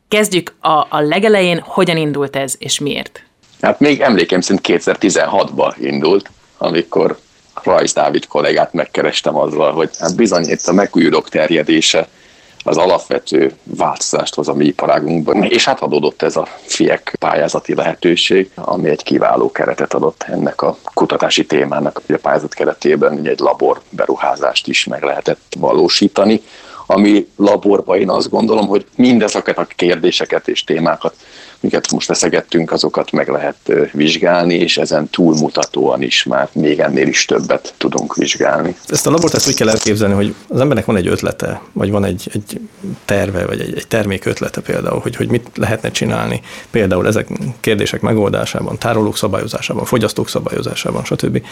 Kezdjük 0.09 0.55
a, 0.61 0.87
a 0.89 1.01
legelején, 1.01 1.61
hogyan 1.65 1.97
indult 1.97 2.37
ez, 2.37 2.55
és 2.59 2.79
miért? 2.79 3.25
Hát 3.61 3.81
még 3.81 4.01
emlékem 4.01 4.41
szerint 4.41 4.67
2016-ban 4.69 5.75
indult, 5.79 6.31
amikor 6.59 7.19
Rajz 7.63 7.93
Dávid 7.93 8.27
kollégát 8.27 8.73
megkerestem 8.73 9.37
azzal, 9.37 9.73
hogy 9.73 9.91
hát 9.99 10.17
bizony 10.17 10.45
itt 10.49 10.67
a 10.67 10.73
megújulók 10.73 11.29
terjedése 11.29 12.09
az 12.65 12.77
alapvető 12.77 13.53
változást 13.65 14.35
hoz 14.35 14.49
a 14.49 14.55
mi 14.55 14.65
iparágunkban, 14.65 15.43
és 15.43 15.65
hát 15.65 15.81
adódott 15.81 16.23
ez 16.23 16.37
a 16.37 16.47
FIEK 16.63 17.17
pályázati 17.19 17.75
lehetőség, 17.75 18.51
ami 18.55 18.89
egy 18.89 19.03
kiváló 19.03 19.51
keretet 19.51 19.95
adott 19.95 20.23
ennek 20.29 20.63
a 20.63 20.77
kutatási 20.95 21.47
témának, 21.47 22.01
a 22.09 22.19
pályázat 22.23 22.55
keretében 22.55 23.27
egy 23.27 23.39
labor 23.39 23.81
beruházást 23.91 24.69
is 24.69 24.85
meg 24.85 25.03
lehetett 25.03 25.55
valósítani, 25.59 26.43
ami 26.87 27.29
laborban 27.37 27.99
én 27.99 28.11
azt 28.11 28.31
gondolom, 28.31 28.67
hogy 28.67 28.87
mindezeket 28.97 29.59
a 29.59 29.67
kérdéseket 29.77 30.49
és 30.49 30.65
témákat 30.65 31.15
miket 31.61 31.91
most 31.91 32.09
veszegettünk, 32.09 32.73
azokat 32.73 33.13
meg 33.13 33.29
lehet 33.29 33.73
vizsgálni, 33.93 34.55
és 34.55 34.77
ezen 34.77 35.09
túlmutatóan 35.09 36.03
is 36.03 36.25
már 36.25 36.49
még 36.53 36.79
ennél 36.79 37.07
is 37.07 37.25
többet 37.25 37.75
tudunk 37.77 38.15
vizsgálni. 38.15 38.77
Ezt 38.89 39.07
a 39.07 39.11
labort 39.11 39.35
ezt 39.35 39.49
úgy 39.49 39.55
kell 39.55 39.69
elképzelni, 39.69 40.15
hogy 40.15 40.35
az 40.49 40.61
embernek 40.61 40.85
van 40.85 40.97
egy 40.97 41.07
ötlete, 41.07 41.63
vagy 41.73 41.91
van 41.91 42.05
egy, 42.05 42.31
egy 42.33 42.61
terve, 43.05 43.47
vagy 43.47 43.61
egy, 43.61 43.75
egy 43.77 43.87
termék 43.89 44.25
ötlete 44.25 44.61
például, 44.61 45.01
hogy, 45.01 45.17
hogy 45.17 45.29
mit 45.29 45.51
lehetne 45.55 45.91
csinálni. 45.91 46.41
Például 46.71 47.07
ezek 47.07 47.29
kérdések 47.61 48.01
megoldásában, 48.01 48.79
tárolók 48.79 49.17
szabályozásában, 49.17 49.85
fogyasztók 49.85 50.29
szabályozásában, 50.29 51.05
stb 51.05 51.43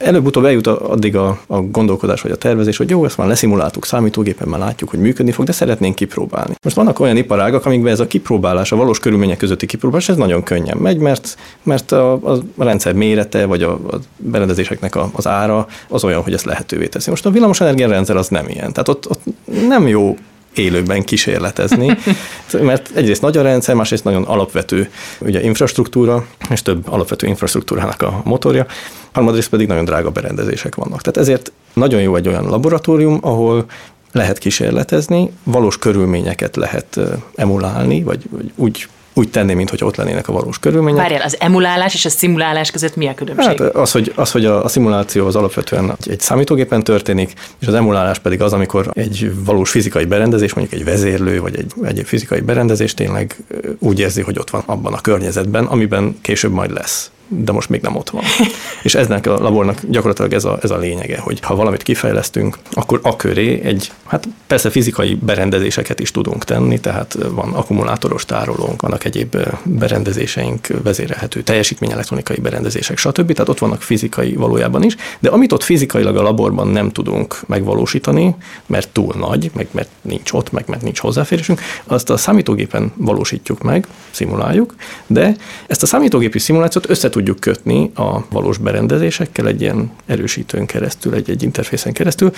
előbb-utóbb 0.00 0.44
eljut 0.44 0.66
addig 0.66 1.16
a, 1.16 1.40
a 1.46 1.60
gondolkodás 1.60 2.20
vagy 2.20 2.30
a 2.30 2.36
tervezés, 2.36 2.76
hogy 2.76 2.90
jó, 2.90 3.04
ezt 3.04 3.16
már 3.16 3.28
leszimuláltuk 3.28 3.86
számítógépen, 3.86 4.48
már 4.48 4.60
látjuk, 4.60 4.90
hogy 4.90 4.98
működni 4.98 5.32
fog, 5.32 5.44
de 5.44 5.52
szeretnénk 5.52 5.94
kipróbálni. 5.94 6.54
Most 6.62 6.76
vannak 6.76 7.00
olyan 7.00 7.16
iparágak, 7.16 7.66
amikben 7.66 7.92
ez 7.92 8.00
a 8.00 8.06
kipróbálás, 8.06 8.72
a 8.72 8.76
valós 8.76 8.98
körülmények 8.98 9.36
közötti 9.36 9.66
kipróbálás, 9.66 10.08
ez 10.08 10.16
nagyon 10.16 10.42
könnyen 10.42 10.76
megy, 10.76 10.98
mert, 10.98 11.36
mert 11.62 11.92
a, 11.92 12.12
a 12.12 12.40
rendszer 12.56 12.92
mérete, 12.92 13.44
vagy 13.44 13.62
a, 13.62 13.72
a 13.72 13.98
berendezéseknek 14.16 14.94
a, 14.94 15.10
az 15.12 15.26
ára 15.26 15.66
az 15.88 16.04
olyan, 16.04 16.22
hogy 16.22 16.32
ezt 16.32 16.44
lehetővé 16.44 16.86
teszi. 16.86 17.10
Most 17.10 17.26
a 17.26 17.30
villamosenergia 17.30 17.88
rendszer 17.88 18.16
az 18.16 18.28
nem 18.28 18.48
ilyen. 18.48 18.72
Tehát 18.72 18.88
ott, 18.88 19.10
ott 19.10 19.22
nem 19.68 19.88
jó 19.88 20.16
élőben 20.54 21.02
kísérletezni, 21.02 21.96
mert 22.60 22.90
egyrészt 22.94 23.22
nagy 23.22 23.36
a 23.36 23.42
rendszer, 23.42 23.74
másrészt 23.74 24.04
nagyon 24.04 24.22
alapvető 24.22 24.90
ugye 25.18 25.42
infrastruktúra, 25.42 26.26
és 26.50 26.62
több 26.62 26.88
alapvető 26.88 27.26
infrastruktúrának 27.26 28.02
a 28.02 28.20
motorja, 28.24 28.66
harmadrészt 29.12 29.48
pedig 29.48 29.66
nagyon 29.66 29.84
drága 29.84 30.10
berendezések 30.10 30.74
vannak. 30.74 31.00
Tehát 31.00 31.18
ezért 31.18 31.52
nagyon 31.72 32.00
jó 32.00 32.16
egy 32.16 32.28
olyan 32.28 32.44
laboratórium, 32.44 33.18
ahol 33.22 33.64
lehet 34.12 34.38
kísérletezni, 34.38 35.30
valós 35.44 35.78
körülményeket 35.78 36.56
lehet 36.56 37.00
emulálni, 37.34 38.02
vagy, 38.02 38.24
vagy 38.30 38.52
úgy 38.56 38.88
úgy 39.12 39.30
tenni, 39.30 39.54
mintha 39.54 39.86
ott 39.86 39.96
lennének 39.96 40.28
a 40.28 40.32
valós 40.32 40.58
körülmények. 40.58 41.00
Várjál, 41.00 41.22
az 41.22 41.36
emulálás 41.40 41.94
és 41.94 42.04
a 42.04 42.08
szimulálás 42.08 42.70
között 42.70 42.96
mi 42.96 43.06
a 43.06 43.14
különbség? 43.14 43.58
Hát 43.58 43.74
az, 43.74 43.90
hogy, 43.92 44.12
az, 44.14 44.30
hogy 44.30 44.44
a, 44.44 44.64
a 44.64 44.68
szimuláció 44.68 45.26
az 45.26 45.36
alapvetően 45.36 45.96
egy 46.06 46.20
számítógépen 46.20 46.84
történik, 46.84 47.32
és 47.58 47.66
az 47.66 47.74
emulálás 47.74 48.18
pedig 48.18 48.42
az, 48.42 48.52
amikor 48.52 48.90
egy 48.94 49.32
valós 49.44 49.70
fizikai 49.70 50.04
berendezés, 50.04 50.54
mondjuk 50.54 50.80
egy 50.80 50.86
vezérlő, 50.86 51.40
vagy 51.40 51.56
egy, 51.56 51.72
egy 51.82 52.02
fizikai 52.04 52.40
berendezés 52.40 52.94
tényleg 52.94 53.36
úgy 53.78 53.98
érzi, 53.98 54.22
hogy 54.22 54.38
ott 54.38 54.50
van 54.50 54.62
abban 54.66 54.92
a 54.92 55.00
környezetben, 55.00 55.64
amiben 55.64 56.18
később 56.20 56.52
majd 56.52 56.72
lesz 56.72 57.10
de 57.32 57.52
most 57.52 57.68
még 57.68 57.80
nem 57.80 57.96
ott 57.96 58.10
van. 58.10 58.22
És 58.82 58.94
eznek 58.94 59.26
a 59.26 59.38
labornak 59.38 59.80
gyakorlatilag 59.88 60.32
ez 60.32 60.44
a, 60.44 60.58
ez 60.62 60.70
a 60.70 60.78
lényege, 60.78 61.18
hogy 61.18 61.40
ha 61.40 61.54
valamit 61.54 61.82
kifejlesztünk, 61.82 62.58
akkor 62.72 63.00
a 63.02 63.16
köré 63.16 63.60
egy, 63.60 63.92
hát 64.06 64.28
persze 64.46 64.70
fizikai 64.70 65.14
berendezéseket 65.14 66.00
is 66.00 66.10
tudunk 66.10 66.44
tenni, 66.44 66.80
tehát 66.80 67.16
van 67.30 67.52
akkumulátoros 67.52 68.24
tárolónk, 68.24 68.82
vannak 68.82 69.04
egyéb 69.04 69.36
berendezéseink, 69.64 70.66
vezérelhető 70.82 71.42
teljesítményelektronikai 71.42 72.36
berendezések, 72.36 72.98
stb. 72.98 73.32
Tehát 73.32 73.48
ott 73.48 73.58
vannak 73.58 73.82
fizikai 73.82 74.34
valójában 74.34 74.82
is, 74.82 74.96
de 75.18 75.28
amit 75.28 75.52
ott 75.52 75.62
fizikailag 75.62 76.16
a 76.16 76.22
laborban 76.22 76.68
nem 76.68 76.90
tudunk 76.90 77.40
megvalósítani, 77.46 78.34
mert 78.66 78.88
túl 78.88 79.14
nagy, 79.18 79.50
meg 79.54 79.66
mert 79.70 79.88
nincs 80.02 80.32
ott, 80.32 80.52
meg 80.52 80.64
mert 80.68 80.82
nincs 80.82 80.98
hozzáférésünk, 80.98 81.60
azt 81.84 82.10
a 82.10 82.16
számítógépen 82.16 82.92
valósítjuk 82.96 83.62
meg, 83.62 83.86
szimuláljuk, 84.10 84.74
de 85.06 85.36
ezt 85.66 85.82
a 85.82 85.86
számítógépi 85.86 86.38
szimulációt 86.38 86.90
össze 86.90 87.08
tudjuk 87.20 87.40
kötni 87.40 87.90
a 87.94 88.24
valós 88.30 88.58
berendezésekkel 88.58 89.46
egy 89.46 89.60
ilyen 89.60 89.90
erősítőn 90.06 90.66
keresztül, 90.66 91.14
egy, 91.14 91.30
egy 91.30 91.42
interfészen 91.42 91.92
keresztül, 91.92 92.32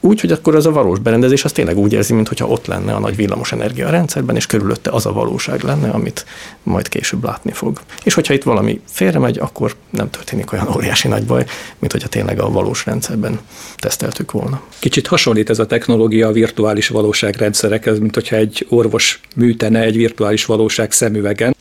úgy, 0.00 0.20
hogy 0.20 0.32
akkor 0.32 0.54
az 0.54 0.66
a 0.66 0.70
valós 0.70 0.98
berendezés 0.98 1.44
az 1.44 1.52
tényleg 1.52 1.78
úgy 1.78 1.92
érzi, 1.92 2.12
mintha 2.12 2.46
ott 2.46 2.66
lenne 2.66 2.94
a 2.94 2.98
nagy 2.98 3.16
villamos 3.16 3.52
energia 3.52 3.90
rendszerben, 3.90 4.36
és 4.36 4.46
körülötte 4.46 4.90
az 4.90 5.06
a 5.06 5.12
valóság 5.12 5.62
lenne, 5.62 5.88
amit 5.90 6.24
majd 6.62 6.88
később 6.88 7.24
látni 7.24 7.52
fog. 7.52 7.80
És 8.04 8.14
hogyha 8.14 8.34
itt 8.34 8.42
valami 8.42 8.80
félre 8.86 9.18
megy, 9.18 9.38
akkor 9.38 9.74
nem 9.90 10.10
történik 10.10 10.52
olyan 10.52 10.68
óriási 10.76 11.08
nagy 11.08 11.24
baj, 11.24 11.44
mint 11.78 11.92
hogyha 11.92 12.08
tényleg 12.08 12.40
a 12.40 12.50
valós 12.50 12.86
rendszerben 12.86 13.40
teszteltük 13.76 14.32
volna. 14.32 14.60
Kicsit 14.78 15.06
hasonlít 15.06 15.50
ez 15.50 15.58
a 15.58 15.66
technológia 15.66 16.28
a 16.28 16.32
virtuális 16.32 16.88
valóságrendszerekhez, 16.88 17.98
mint 17.98 18.14
hogyha 18.14 18.36
egy 18.36 18.66
orvos 18.68 19.20
műtene 19.36 19.80
egy 19.80 19.96
virtuális 19.96 20.44
valóság 20.44 20.92
szemüvegen 20.92 21.54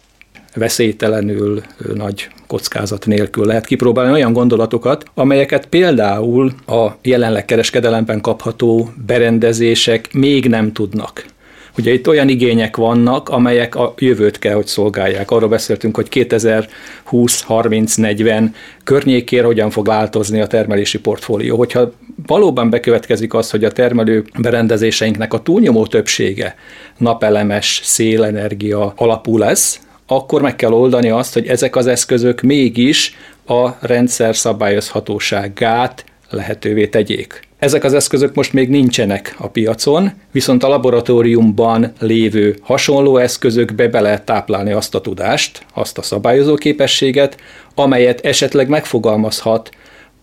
veszélytelenül, 0.55 1.61
nagy 1.93 2.27
kockázat 2.47 3.05
nélkül 3.05 3.45
lehet 3.45 3.65
kipróbálni 3.65 4.11
olyan 4.11 4.33
gondolatokat, 4.33 5.05
amelyeket 5.13 5.65
például 5.65 6.53
a 6.67 6.87
jelenleg 7.01 7.45
kereskedelemben 7.45 8.21
kapható 8.21 8.89
berendezések 9.05 10.13
még 10.13 10.47
nem 10.47 10.73
tudnak. 10.73 11.25
Ugye 11.77 11.93
itt 11.93 12.07
olyan 12.07 12.29
igények 12.29 12.77
vannak, 12.77 13.29
amelyek 13.29 13.75
a 13.75 13.93
jövőt 13.97 14.39
kell, 14.39 14.53
hogy 14.53 14.67
szolgálják. 14.67 15.31
Arról 15.31 15.49
beszéltünk, 15.49 15.95
hogy 15.95 16.09
2020, 16.09 17.41
30, 17.41 17.95
40 17.95 18.53
környékén 18.83 19.43
hogyan 19.43 19.69
fog 19.69 19.85
változni 19.85 20.41
a 20.41 20.47
termelési 20.47 20.99
portfólió. 20.99 21.57
Hogyha 21.57 21.91
valóban 22.25 22.69
bekövetkezik 22.69 23.33
az, 23.33 23.49
hogy 23.49 23.63
a 23.63 23.71
termelő 23.71 24.23
berendezéseinknek 24.37 25.33
a 25.33 25.41
túlnyomó 25.41 25.85
többsége 25.87 26.55
napelemes, 26.97 27.81
szélenergia 27.83 28.93
alapú 28.95 29.37
lesz, 29.37 29.79
akkor 30.11 30.41
meg 30.41 30.55
kell 30.55 30.71
oldani 30.71 31.09
azt, 31.09 31.33
hogy 31.33 31.47
ezek 31.47 31.75
az 31.75 31.87
eszközök 31.87 32.41
mégis 32.41 33.15
a 33.45 33.69
rendszer 33.79 34.35
szabályozhatóságát 34.35 36.05
lehetővé 36.29 36.87
tegyék. 36.87 37.47
Ezek 37.59 37.83
az 37.83 37.93
eszközök 37.93 38.35
most 38.35 38.53
még 38.53 38.69
nincsenek 38.69 39.35
a 39.37 39.47
piacon, 39.47 40.11
viszont 40.31 40.63
a 40.63 40.67
laboratóriumban 40.67 41.93
lévő 41.99 42.57
hasonló 42.61 43.17
eszközökbe 43.17 43.87
be 43.87 43.99
lehet 43.99 44.25
táplálni 44.25 44.71
azt 44.71 44.95
a 44.95 45.01
tudást, 45.01 45.65
azt 45.73 45.97
a 45.97 46.01
szabályozó 46.01 46.55
képességet, 46.55 47.37
amelyet 47.75 48.25
esetleg 48.25 48.69
megfogalmazhat 48.69 49.69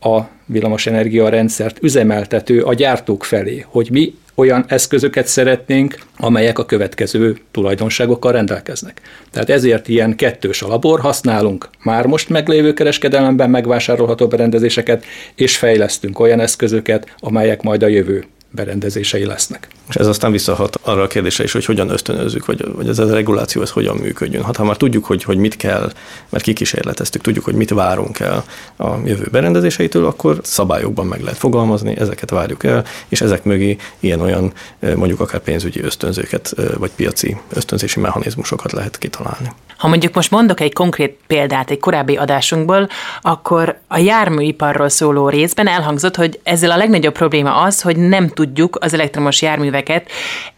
a 0.01 0.21
villamosenergia 0.47 1.29
rendszert 1.29 1.79
üzemeltető 1.83 2.63
a 2.63 2.75
gyártók 2.75 3.25
felé, 3.25 3.65
hogy 3.69 3.89
mi 3.91 4.15
olyan 4.37 4.65
eszközöket 4.69 5.27
szeretnénk, 5.27 5.99
amelyek 6.17 6.59
a 6.59 6.65
következő 6.67 7.37
tulajdonságokkal 7.51 8.33
rendelkeznek. 8.33 9.01
Tehát 9.31 9.51
ezért 9.51 9.89
ilyen 9.89 10.17
kettős 10.17 10.63
alabor 10.63 11.01
használunk 11.01 11.69
már 11.83 12.07
most 12.07 12.29
meglévő 12.29 12.73
kereskedelemben 12.73 13.51
megvásárolható 13.51 14.27
berendezéseket, 14.27 15.05
és 15.35 15.57
fejlesztünk 15.57 16.19
olyan 16.19 16.41
eszközöket, 16.41 17.15
amelyek 17.19 17.63
majd 17.63 17.83
a 17.83 17.87
jövő 17.87 18.25
berendezései 18.51 19.25
lesznek. 19.25 19.69
És 19.89 19.95
ez 19.95 20.07
aztán 20.07 20.33
visszahat 20.33 20.79
arra 20.83 21.03
a 21.03 21.07
kérdésre 21.07 21.45
is, 21.45 21.53
hogy 21.53 21.65
hogyan 21.65 21.91
ösztönözzük, 21.91 22.47
vagy, 22.47 22.65
vagy 22.75 22.89
ez 22.89 22.99
a 22.99 23.13
reguláció 23.13 23.63
ez 23.63 23.71
hogyan 23.71 23.97
működjön. 23.97 24.45
Hát 24.45 24.57
ha 24.57 24.65
már 24.65 24.77
tudjuk, 24.77 25.05
hogy, 25.05 25.25
hogy 25.25 25.37
mit 25.37 25.57
kell, 25.57 25.93
mert 26.29 26.45
kikísérleteztük, 26.45 27.23
tudjuk, 27.23 27.45
hogy 27.45 27.55
mit 27.55 27.71
várunk 27.71 28.21
el 28.21 28.45
a 28.77 28.87
jövő 29.05 29.29
berendezéseitől, 29.31 30.07
akkor 30.07 30.39
szabályokban 30.43 31.07
meg 31.07 31.21
lehet 31.21 31.39
fogalmazni, 31.39 31.97
ezeket 31.99 32.31
várjuk 32.31 32.65
el, 32.65 32.85
és 33.09 33.21
ezek 33.21 33.45
mögé 33.45 33.77
ilyen-olyan 34.01 34.53
mondjuk 34.97 35.21
akár 35.21 35.41
pénzügyi 35.41 35.81
ösztönzőket, 35.81 36.55
vagy 36.79 36.91
piaci 36.97 37.37
ösztönzési 37.55 38.01
mechanizmusokat 38.01 38.73
lehet 38.73 38.99
kitalálni. 38.99 39.53
Ha 39.77 39.89
mondjuk 39.89 40.15
most 40.15 40.31
mondok 40.31 40.61
egy 40.61 40.73
konkrét 40.73 41.19
példát 41.27 41.71
egy 41.71 41.79
korábbi 41.79 42.17
adásunkból, 42.17 42.89
akkor 43.21 43.79
a 43.89 43.99
járműiparról 43.99 44.89
szóló 44.89 45.29
részben 45.29 45.69
elhangzott, 45.69 46.17
hogy 46.17 46.41
ezzel 46.43 46.71
a 46.71 46.77
legnagyobb 46.77 47.15
probléma 47.15 47.55
az, 47.55 47.83
hogy 47.83 47.97
nem 47.97 48.29
tudjuk 48.29 48.77
az 48.81 48.95
elektromos 48.95 49.43
éveket. 49.77 50.11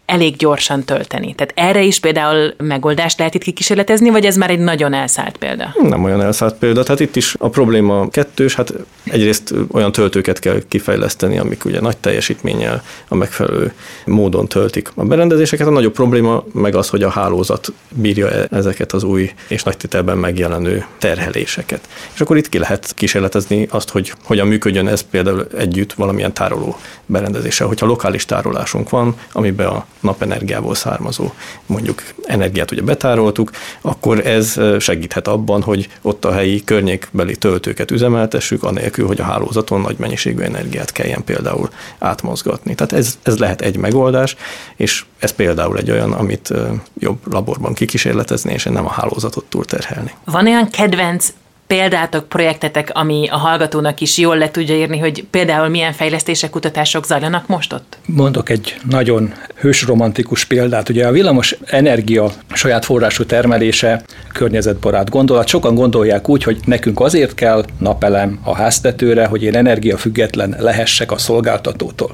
Elég 0.09 0.35
gyorsan 0.35 0.83
tölteni. 0.83 1.33
Tehát 1.33 1.53
erre 1.55 1.81
is 1.81 1.99
például 1.99 2.53
megoldást 2.57 3.17
lehet 3.17 3.33
itt 3.33 3.43
kikísérletezni, 3.43 4.09
vagy 4.09 4.25
ez 4.25 4.35
már 4.35 4.49
egy 4.49 4.59
nagyon 4.59 4.93
elszállt 4.93 5.37
példa? 5.37 5.75
Nem 5.81 6.03
olyan 6.03 6.21
elszállt 6.21 6.55
példa. 6.55 6.83
Tehát 6.83 6.99
itt 6.99 7.15
is 7.15 7.35
a 7.39 7.49
probléma 7.49 8.09
kettős, 8.09 8.55
hát 8.55 8.73
egyrészt 9.03 9.53
olyan 9.71 9.91
töltőket 9.91 10.39
kell 10.39 10.61
kifejleszteni, 10.67 11.37
amik 11.37 11.65
ugye 11.65 11.81
nagy 11.81 11.97
teljesítménnyel 11.97 12.83
a 13.07 13.15
megfelelő 13.15 13.73
módon 14.05 14.47
töltik 14.47 14.91
a 14.95 15.03
berendezéseket. 15.03 15.67
A 15.67 15.69
nagyobb 15.69 15.93
probléma 15.93 16.43
meg 16.53 16.75
az, 16.75 16.89
hogy 16.89 17.03
a 17.03 17.09
hálózat 17.09 17.73
bírja 17.89 18.29
e- 18.29 18.47
ezeket 18.51 18.91
az 18.91 19.03
új 19.03 19.31
és 19.47 19.63
nagy 19.63 19.77
tételben 19.77 20.17
megjelenő 20.17 20.85
terheléseket. 20.97 21.87
És 22.13 22.21
akkor 22.21 22.37
itt 22.37 22.49
ki 22.49 22.57
lehet 22.57 22.93
kísérletezni 22.95 23.67
azt, 23.69 23.89
hogy 23.89 24.13
hogyan 24.23 24.47
működjön 24.47 24.87
ez 24.87 25.01
például 25.01 25.47
együtt 25.57 25.93
valamilyen 25.93 26.33
tároló 26.33 26.77
berendezéssel. 27.05 27.67
Hogyha 27.67 27.85
lokális 27.85 28.25
tárolásunk 28.25 28.89
van, 28.89 29.15
amiben 29.31 29.67
a 29.67 29.85
napenergiából 29.99 30.75
származó 30.75 31.31
mondjuk 31.65 32.03
energiát 32.25 32.71
ugye 32.71 32.81
betároltuk, 32.81 33.51
akkor 33.81 34.27
ez 34.27 34.59
segíthet 34.79 35.27
abban, 35.27 35.61
hogy 35.61 35.89
ott 36.01 36.25
a 36.25 36.31
helyi 36.31 36.63
környékbeli 36.63 37.35
töltőket 37.35 37.91
üzemeltessük, 37.91 38.63
anélkül, 38.63 39.07
hogy 39.07 39.19
a 39.19 39.23
hálózaton 39.23 39.81
nagy 39.81 39.97
mennyiségű 39.97 40.41
energiát 40.41 40.91
kelljen 40.91 41.23
például 41.23 41.69
átmozgatni. 41.99 42.75
Tehát 42.75 42.93
ez, 42.93 43.17
ez 43.23 43.37
lehet 43.37 43.61
egy 43.61 43.77
megoldás, 43.77 44.35
és 44.75 45.05
ez 45.19 45.31
például 45.31 45.77
egy 45.77 45.91
olyan, 45.91 46.11
amit 46.11 46.53
jobb 46.99 47.17
laborban 47.31 47.73
kikísérletezni, 47.73 48.53
és 48.53 48.63
nem 48.63 48.85
a 48.85 48.91
hálózatot 48.91 49.45
túlterhelni. 49.49 50.13
Van 50.25 50.45
olyan 50.45 50.69
kedvenc 50.69 51.33
példátok, 51.75 52.27
projektetek, 52.27 52.89
ami 52.93 53.27
a 53.31 53.37
hallgatónak 53.37 54.01
is 54.01 54.17
jól 54.17 54.37
le 54.37 54.51
tudja 54.51 54.75
írni, 54.75 54.97
hogy 54.97 55.25
például 55.31 55.67
milyen 55.67 55.93
fejlesztések, 55.93 56.49
kutatások 56.49 57.05
zajlanak 57.05 57.47
most 57.47 57.73
ott? 57.73 57.97
Mondok 58.05 58.49
egy 58.49 58.75
nagyon 58.89 59.33
hősromantikus 59.55 60.45
példát. 60.45 60.89
Ugye 60.89 61.07
a 61.07 61.11
villamos 61.11 61.55
energia 61.65 62.31
saját 62.53 62.85
forrású 62.85 63.25
termelése 63.25 64.03
környezetbarát 64.33 65.09
gondolat. 65.09 65.47
Sokan 65.47 65.75
gondolják 65.75 66.29
úgy, 66.29 66.43
hogy 66.43 66.57
nekünk 66.65 66.99
azért 66.99 67.33
kell 67.33 67.65
napelem 67.77 68.39
a 68.43 68.55
háztetőre, 68.55 69.25
hogy 69.25 69.43
én 69.43 69.55
energiafüggetlen 69.55 70.55
lehessek 70.59 71.11
a 71.11 71.17
szolgáltatótól. 71.17 72.11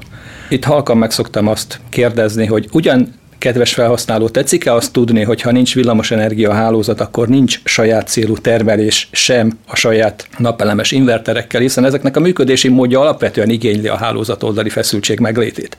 Itt 0.48 0.64
halkan 0.64 0.96
meg 0.96 1.10
szoktam 1.10 1.46
azt 1.46 1.80
kérdezni, 1.88 2.46
hogy 2.46 2.68
ugyan 2.72 3.14
kedves 3.38 3.74
felhasználó, 3.74 4.28
tetszik-e 4.28 4.72
azt 4.72 4.92
tudni, 4.92 5.22
hogy 5.22 5.40
ha 5.40 5.50
nincs 5.50 5.74
villamosenergia 5.74 6.52
hálózat, 6.52 7.00
akkor 7.00 7.28
nincs 7.28 7.60
saját 7.64 8.08
célú 8.08 8.36
termelés 8.36 9.08
sem 9.12 9.58
a 9.66 9.76
saját 9.76 10.28
napelemes 10.38 10.90
inverterekkel, 10.90 11.60
hiszen 11.60 11.84
ezeknek 11.84 12.16
a 12.16 12.20
működési 12.20 12.68
módja 12.68 13.00
alapvetően 13.00 13.50
igényli 13.50 13.88
a 13.88 13.96
hálózat 13.96 14.42
oldali 14.42 14.68
feszültség 14.68 15.18
meglétét. 15.18 15.76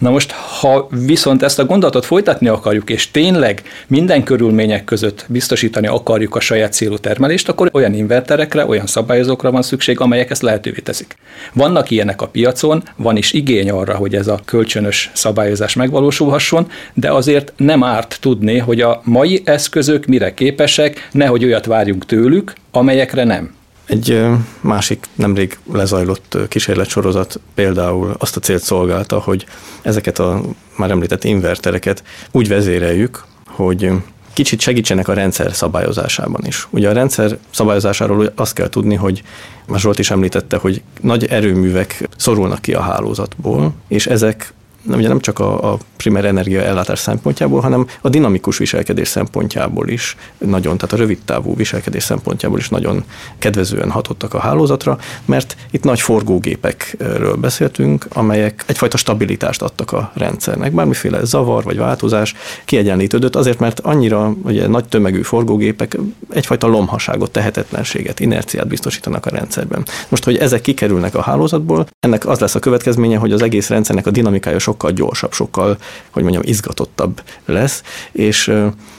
Na 0.00 0.10
most, 0.10 0.32
ha 0.32 0.88
viszont 0.90 1.42
ezt 1.42 1.58
a 1.58 1.64
gondolatot 1.64 2.04
folytatni 2.04 2.48
akarjuk, 2.48 2.90
és 2.90 3.10
tényleg 3.10 3.62
minden 3.86 4.22
körülmények 4.22 4.84
között 4.84 5.24
biztosítani 5.28 5.86
akarjuk 5.86 6.34
a 6.34 6.40
saját 6.40 6.72
célú 6.72 6.98
termelést, 6.98 7.48
akkor 7.48 7.70
olyan 7.72 7.94
inverterekre, 7.94 8.66
olyan 8.66 8.86
szabályozókra 8.86 9.50
van 9.50 9.62
szükség, 9.62 10.00
amelyek 10.00 10.30
ezt 10.30 10.42
lehetővé 10.42 10.80
teszik. 10.80 11.16
Vannak 11.52 11.90
ilyenek 11.90 12.22
a 12.22 12.28
piacon, 12.28 12.82
van 12.96 13.16
is 13.16 13.32
igény 13.32 13.70
arra, 13.70 13.94
hogy 13.94 14.14
ez 14.14 14.26
a 14.26 14.40
kölcsönös 14.44 15.10
szabályozás 15.14 15.74
megvalósulhasson, 15.74 16.70
de 16.94 17.12
azért 17.12 17.52
nem 17.56 17.84
árt 17.84 18.18
tudni, 18.20 18.58
hogy 18.58 18.80
a 18.80 19.00
mai 19.04 19.42
eszközök 19.44 20.06
mire 20.06 20.34
képesek, 20.34 21.08
nehogy 21.12 21.44
olyat 21.44 21.66
várjunk 21.66 22.06
tőlük, 22.06 22.52
amelyekre 22.70 23.24
nem. 23.24 23.58
Egy 23.90 24.26
másik 24.60 25.06
nemrég 25.14 25.58
lezajlott 25.72 26.38
kísérletsorozat 26.48 27.40
például 27.54 28.14
azt 28.18 28.36
a 28.36 28.40
célt 28.40 28.62
szolgálta, 28.62 29.18
hogy 29.18 29.46
ezeket 29.82 30.18
a 30.18 30.42
már 30.76 30.90
említett 30.90 31.24
invertereket 31.24 32.02
úgy 32.30 32.48
vezéreljük, 32.48 33.24
hogy 33.46 33.90
kicsit 34.32 34.60
segítsenek 34.60 35.08
a 35.08 35.12
rendszer 35.12 35.54
szabályozásában 35.54 36.46
is. 36.46 36.66
Ugye 36.70 36.88
a 36.88 36.92
rendszer 36.92 37.38
szabályozásáról 37.50 38.32
azt 38.34 38.54
kell 38.54 38.68
tudni, 38.68 38.94
hogy 38.94 39.22
már 39.66 39.80
Zsolt 39.80 39.98
is 39.98 40.10
említette, 40.10 40.56
hogy 40.56 40.82
nagy 41.00 41.24
erőművek 41.24 42.08
szorulnak 42.16 42.60
ki 42.60 42.72
a 42.72 42.80
hálózatból, 42.80 43.72
és 43.88 44.06
ezek 44.06 44.52
ugye 44.86 45.08
nem 45.08 45.20
csak 45.20 45.38
a, 45.38 45.72
a 45.72 45.78
primer 45.96 46.24
energia 46.24 46.62
ellátás 46.62 46.98
szempontjából, 46.98 47.60
hanem 47.60 47.86
a 48.00 48.08
dinamikus 48.08 48.58
viselkedés 48.58 49.08
szempontjából 49.08 49.88
is 49.88 50.16
nagyon, 50.38 50.76
tehát 50.76 50.94
a 50.94 50.96
rövid 50.96 51.18
távú 51.24 51.56
viselkedés 51.56 52.02
szempontjából 52.02 52.58
is 52.58 52.68
nagyon 52.68 53.04
kedvezően 53.38 53.90
hatottak 53.90 54.34
a 54.34 54.38
hálózatra, 54.38 54.98
mert 55.24 55.56
itt 55.70 55.84
nagy 55.84 56.00
forgógépekről 56.00 57.34
beszéltünk, 57.34 58.06
amelyek 58.12 58.64
egyfajta 58.66 58.96
stabilitást 58.96 59.62
adtak 59.62 59.92
a 59.92 60.10
rendszernek. 60.14 60.72
Bármiféle 60.72 61.24
zavar 61.24 61.64
vagy 61.64 61.76
változás 61.76 62.34
kiegyenlítődött, 62.64 63.36
azért 63.36 63.58
mert 63.58 63.80
annyira 63.80 64.34
ugye, 64.42 64.66
nagy 64.66 64.84
tömegű 64.84 65.22
forgógépek 65.22 65.98
egyfajta 66.30 66.66
lomhaságot, 66.66 67.30
tehetetlenséget, 67.30 68.20
inerciát 68.20 68.66
biztosítanak 68.66 69.26
a 69.26 69.30
rendszerben. 69.30 69.84
Most, 70.08 70.24
hogy 70.24 70.36
ezek 70.36 70.60
kikerülnek 70.60 71.14
a 71.14 71.22
hálózatból, 71.22 71.86
ennek 72.00 72.26
az 72.26 72.38
lesz 72.38 72.54
a 72.54 72.58
következménye, 72.58 73.16
hogy 73.16 73.32
az 73.32 73.42
egész 73.42 73.68
rendszernek 73.68 74.06
a 74.06 74.10
dinamikája 74.10 74.58
sokkal 74.70 74.90
gyorsabb, 74.90 75.32
sokkal, 75.32 75.78
hogy 76.10 76.22
mondjam, 76.22 76.42
izgatottabb 76.46 77.22
lesz, 77.44 77.82
és 78.12 78.48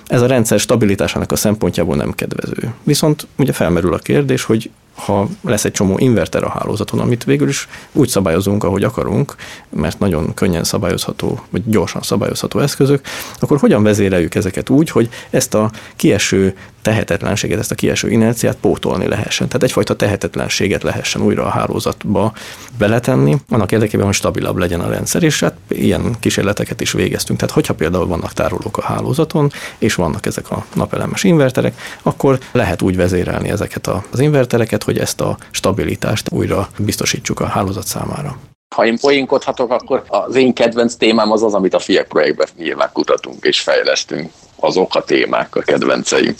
ez 0.07 0.21
a 0.21 0.27
rendszer 0.27 0.59
stabilitásának 0.59 1.31
a 1.31 1.35
szempontjából 1.35 1.95
nem 1.95 2.11
kedvező. 2.11 2.73
Viszont 2.83 3.27
ugye 3.37 3.53
felmerül 3.53 3.93
a 3.93 3.97
kérdés, 3.97 4.43
hogy 4.43 4.69
ha 4.95 5.27
lesz 5.41 5.65
egy 5.65 5.71
csomó 5.71 5.97
inverter 5.97 6.43
a 6.43 6.49
hálózaton, 6.49 6.99
amit 6.99 7.23
végül 7.23 7.47
is 7.47 7.67
úgy 7.91 8.07
szabályozunk, 8.07 8.63
ahogy 8.63 8.83
akarunk, 8.83 9.35
mert 9.69 9.99
nagyon 9.99 10.33
könnyen 10.33 10.63
szabályozható, 10.63 11.39
vagy 11.49 11.61
gyorsan 11.65 12.01
szabályozható 12.01 12.59
eszközök, 12.59 13.01
akkor 13.39 13.59
hogyan 13.59 13.83
vezéreljük 13.83 14.35
ezeket 14.35 14.69
úgy, 14.69 14.89
hogy 14.89 15.09
ezt 15.29 15.53
a 15.53 15.71
kieső 15.95 16.55
tehetetlenséget, 16.81 17.59
ezt 17.59 17.71
a 17.71 17.75
kieső 17.75 18.09
inerciát 18.09 18.55
pótolni 18.55 19.07
lehessen. 19.07 19.47
Tehát 19.47 19.63
egyfajta 19.63 19.95
tehetetlenséget 19.95 20.83
lehessen 20.83 21.21
újra 21.21 21.45
a 21.45 21.49
hálózatba 21.49 22.33
beletenni, 22.77 23.37
annak 23.49 23.71
érdekében, 23.71 24.05
hogy 24.05 24.15
stabilabb 24.15 24.57
legyen 24.57 24.79
a 24.79 24.89
rendszer, 24.89 25.23
és 25.23 25.39
hát 25.39 25.55
ilyen 25.67 26.15
kísérleteket 26.19 26.81
is 26.81 26.91
végeztünk. 26.91 27.39
Tehát 27.39 27.53
hogyha 27.53 27.73
például 27.73 28.07
vannak 28.07 28.33
tárolók 28.33 28.77
a 28.77 28.81
hálózaton, 28.81 29.51
és 29.77 29.95
vannak 29.95 30.25
ezek 30.25 30.51
a 30.51 30.65
napelemes 30.73 31.23
inverterek, 31.23 31.79
akkor 32.01 32.39
lehet 32.51 32.81
úgy 32.81 32.95
vezérelni 32.95 33.49
ezeket 33.49 33.87
az 34.11 34.19
invertereket, 34.19 34.80
hogy 34.83 34.97
ezt 34.97 35.21
a 35.21 35.37
stabilitást 35.51 36.31
újra 36.31 36.69
biztosítsuk 36.77 37.39
a 37.39 37.45
hálózat 37.45 37.87
számára. 37.87 38.37
Ha 38.75 38.85
én 38.85 38.97
poénkodhatok, 38.97 39.71
akkor 39.71 40.03
az 40.07 40.35
én 40.35 40.53
kedvenc 40.53 40.95
témám 40.95 41.31
az 41.31 41.43
az, 41.43 41.53
amit 41.53 41.73
a 41.73 41.79
FIA 41.79 42.03
projektben 42.03 42.47
nyilván 42.57 42.89
kutatunk 42.93 43.45
és 43.45 43.61
fejlesztünk. 43.61 44.31
Azok 44.55 44.95
a 44.95 45.03
témák, 45.03 45.55
a 45.55 45.61
kedvenceim 45.61 46.35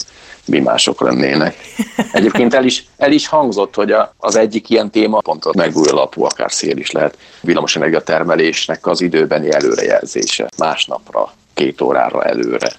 mi 0.46 0.60
mások 0.60 1.02
lennének. 1.02 1.56
Egyébként 2.12 2.54
el 2.54 2.66
is, 2.66 2.86
el 2.98 3.12
is 3.12 3.28
hangzott, 3.28 3.76
hogy 3.76 3.92
a, 3.92 4.14
az 4.18 4.36
egyik 4.36 4.70
ilyen 4.70 4.90
téma 4.90 5.20
pont 5.20 5.46
a 5.46 5.52
megújuló 5.56 5.98
alapú, 5.98 6.24
akár 6.24 6.52
szél 6.52 6.78
is 6.78 6.92
lehet, 6.92 7.18
villamosenergia 7.42 8.02
termelésnek 8.02 8.88
az 8.88 9.02
időbeni 9.02 9.52
előrejelzése 9.52 10.50
másnapra, 10.58 11.34
két 11.54 11.82
órára 11.82 12.24
előre. 12.24 12.72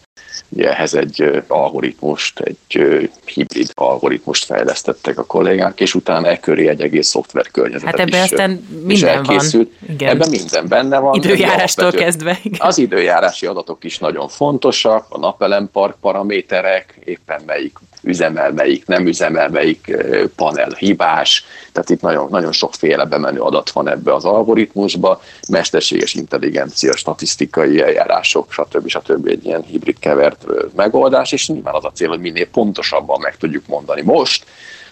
Ugye 0.48 0.70
ehhez 0.70 0.94
egy 0.94 1.42
algoritmust, 1.46 2.40
egy 2.40 3.08
hibrid 3.24 3.70
algoritmust 3.74 4.44
fejlesztettek 4.44 5.18
a 5.18 5.24
kollégák, 5.24 5.80
és 5.80 5.94
utána 5.94 6.28
e 6.28 6.38
köré 6.38 6.68
egy 6.68 6.80
egész 6.80 7.08
szoftver 7.08 7.50
környezetet 7.50 7.98
Hát 7.98 8.08
ebben 8.08 8.22
aztán 8.22 8.50
minden 8.84 9.22
van. 9.22 9.68
Igen. 9.88 10.08
Ebben 10.08 10.30
minden 10.30 10.68
benne 10.68 10.98
van. 10.98 11.14
Időjárástól 11.14 11.90
kezdve. 11.90 12.38
Igen. 12.42 12.60
Az 12.66 12.78
időjárási 12.78 13.46
adatok 13.46 13.84
is 13.84 13.98
nagyon 13.98 14.28
fontosak, 14.28 15.06
a 15.08 15.18
napelempark 15.18 15.96
paraméterek, 16.00 16.98
éppen 17.04 17.42
melyik 17.46 17.78
üzemel, 18.02 18.52
melyik 18.52 18.86
nem 18.86 19.06
üzemel, 19.06 19.48
melyik 19.48 19.96
panel 20.36 20.70
hibás, 20.78 21.44
tehát 21.72 21.90
itt 21.90 22.00
nagyon, 22.00 22.28
nagyon 22.30 22.52
sokféle 22.52 23.04
bemenő 23.04 23.40
adat 23.40 23.70
van 23.70 23.88
ebbe 23.88 24.14
az 24.14 24.24
algoritmusba, 24.24 25.22
mesterséges 25.48 26.14
intelligencia, 26.14 26.96
statisztikai 26.96 27.80
eljárások, 27.80 28.52
stb. 28.52 28.88
stb. 28.88 29.26
egy 29.26 29.44
ilyen 29.44 29.62
hibrid 29.62 29.98
kevert 30.38 30.74
megoldás, 30.74 31.32
és 31.32 31.48
nyilván 31.48 31.74
az 31.74 31.84
a 31.84 31.92
cél, 31.92 32.08
hogy 32.08 32.20
minél 32.20 32.48
pontosabban 32.48 33.20
meg 33.20 33.36
tudjuk 33.36 33.66
mondani 33.66 34.02
most, 34.02 34.44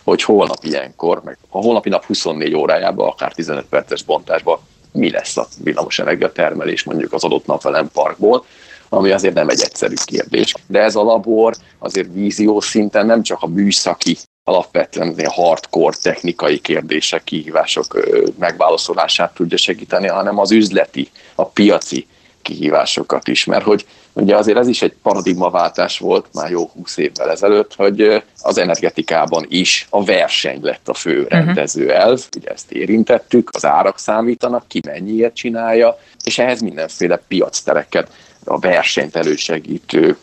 hogy 0.05 0.23
holnap 0.23 0.65
ilyenkor, 0.65 1.23
meg 1.25 1.39
a 1.49 1.59
holnapi 1.59 1.89
nap 1.89 2.05
24 2.05 2.55
órájában, 2.55 3.09
akár 3.09 3.33
15 3.33 3.65
perces 3.65 4.03
bontásban 4.03 4.59
mi 4.93 5.11
lesz 5.11 5.37
a 5.37 5.47
villamosenergia 5.63 6.33
termelés 6.33 6.83
mondjuk 6.83 7.13
az 7.13 7.25
adott 7.25 7.47
napelem 7.47 7.91
parkból, 7.93 8.45
ami 8.89 9.11
azért 9.11 9.35
nem 9.35 9.49
egy 9.49 9.61
egyszerű 9.61 9.95
kérdés. 10.05 10.55
De 10.67 10.81
ez 10.81 10.95
a 10.95 11.03
labor 11.03 11.55
azért 11.79 12.09
vízió 12.13 12.61
szinten 12.61 13.07
nem 13.07 13.23
csak 13.23 13.43
a 13.43 13.47
műszaki 13.47 14.17
alapvetően 14.45 15.15
hardcore 15.29 15.97
technikai 16.03 16.61
kérdések, 16.61 17.25
kihívások 17.25 18.01
megválaszolását 18.39 19.35
tudja 19.35 19.57
segíteni, 19.57 20.07
hanem 20.07 20.39
az 20.39 20.51
üzleti, 20.51 21.11
a 21.35 21.45
piaci 21.45 22.07
kihívásokat 22.43 23.29
is, 23.29 23.45
mert 23.45 23.65
hogy 23.65 23.87
ugye 24.13 24.37
azért 24.37 24.59
ez 24.59 24.69
is 24.69 24.83
egy 24.83 24.95
paradigmaváltás 25.03 25.99
volt 25.99 26.27
már 26.33 26.51
jó 26.51 26.71
húsz 26.75 26.97
évvel 26.97 27.31
ezelőtt, 27.31 27.75
hogy 27.75 28.23
az 28.43 28.59
energetikában 28.59 29.47
is 29.49 29.87
a 29.91 30.05
verseny 30.05 30.59
lett 30.63 30.89
a 30.89 30.95
fő 30.95 31.21
mhm. 31.21 31.29
rendező 31.29 31.93
elv, 31.93 32.25
ugye 32.37 32.49
ezt 32.49 32.73
érintettük, 32.73 33.51
az 33.53 33.65
árak 33.65 33.99
számítanak, 33.99 34.69
ki 34.69 34.81
mennyiért 34.87 35.35
csinálja, 35.35 35.99
és 36.25 36.39
ehhez 36.39 36.61
mindenféle 36.61 37.23
piactereket, 37.29 38.11
a 38.45 38.59
versenyt 38.59 39.17
elősegítő 39.17 40.17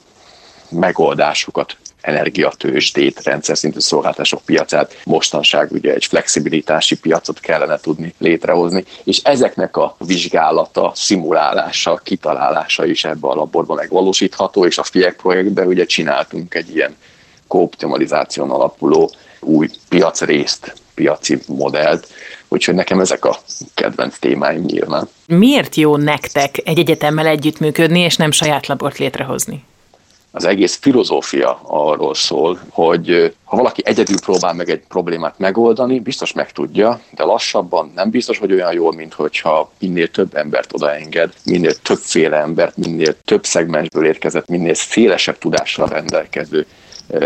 megoldásokat 0.69 1.77
energiatősdét, 2.07 3.23
rendszer 3.23 3.57
szintű 3.57 3.79
szolgáltások 3.79 4.41
piacát, 4.45 4.97
mostanság 5.05 5.71
ugye 5.71 5.93
egy 5.93 6.05
flexibilitási 6.05 6.97
piacot 6.97 7.39
kellene 7.39 7.77
tudni 7.77 8.13
létrehozni, 8.17 8.83
és 9.03 9.21
ezeknek 9.23 9.77
a 9.77 9.95
vizsgálata, 9.99 10.91
szimulálása, 10.95 11.99
kitalálása 12.03 12.85
is 12.85 13.05
ebbe 13.05 13.27
a 13.27 13.35
laborban 13.35 13.75
megvalósítható, 13.75 14.65
és 14.65 14.77
a 14.77 14.83
FIEK 14.83 15.15
projektben 15.15 15.67
ugye 15.67 15.85
csináltunk 15.85 16.55
egy 16.55 16.75
ilyen 16.75 16.95
kooptimalizáción 17.47 18.51
alapuló 18.51 19.11
új 19.39 19.69
piacrészt, 19.89 20.73
piaci 20.93 21.39
modellt, 21.47 22.07
úgyhogy 22.47 22.75
nekem 22.75 22.99
ezek 22.99 23.25
a 23.25 23.37
kedvenc 23.73 24.19
témáim 24.19 24.61
nyilván. 24.61 25.09
Miért 25.25 25.75
jó 25.75 25.97
nektek 25.97 26.61
egy 26.63 26.79
egyetemmel 26.79 27.27
együttműködni, 27.27 27.99
és 27.99 28.15
nem 28.15 28.31
saját 28.31 28.67
labort 28.67 28.97
létrehozni? 28.97 29.63
Az 30.31 30.45
egész 30.45 30.75
filozófia 30.75 31.59
arról 31.63 32.15
szól, 32.15 32.59
hogy 32.69 33.33
ha 33.43 33.55
valaki 33.55 33.81
egyedül 33.85 34.19
próbál 34.19 34.53
meg 34.53 34.69
egy 34.69 34.81
problémát 34.87 35.39
megoldani, 35.39 35.99
biztos 35.99 36.33
meg 36.33 36.51
tudja, 36.51 36.99
de 37.11 37.23
lassabban 37.23 37.91
nem 37.95 38.09
biztos, 38.09 38.37
hogy 38.37 38.51
olyan 38.51 38.73
jól, 38.73 38.93
mint 38.93 39.13
hogyha 39.13 39.71
minél 39.79 40.07
több 40.07 40.35
embert 40.35 40.73
odaenged, 40.73 41.33
minél 41.45 41.73
többféle 41.75 42.37
embert, 42.37 42.77
minél 42.77 43.15
több 43.21 43.45
szegmensből 43.45 44.05
érkezett, 44.05 44.47
minél 44.47 44.73
szélesebb 44.73 45.37
tudással 45.37 45.87
rendelkező 45.87 46.65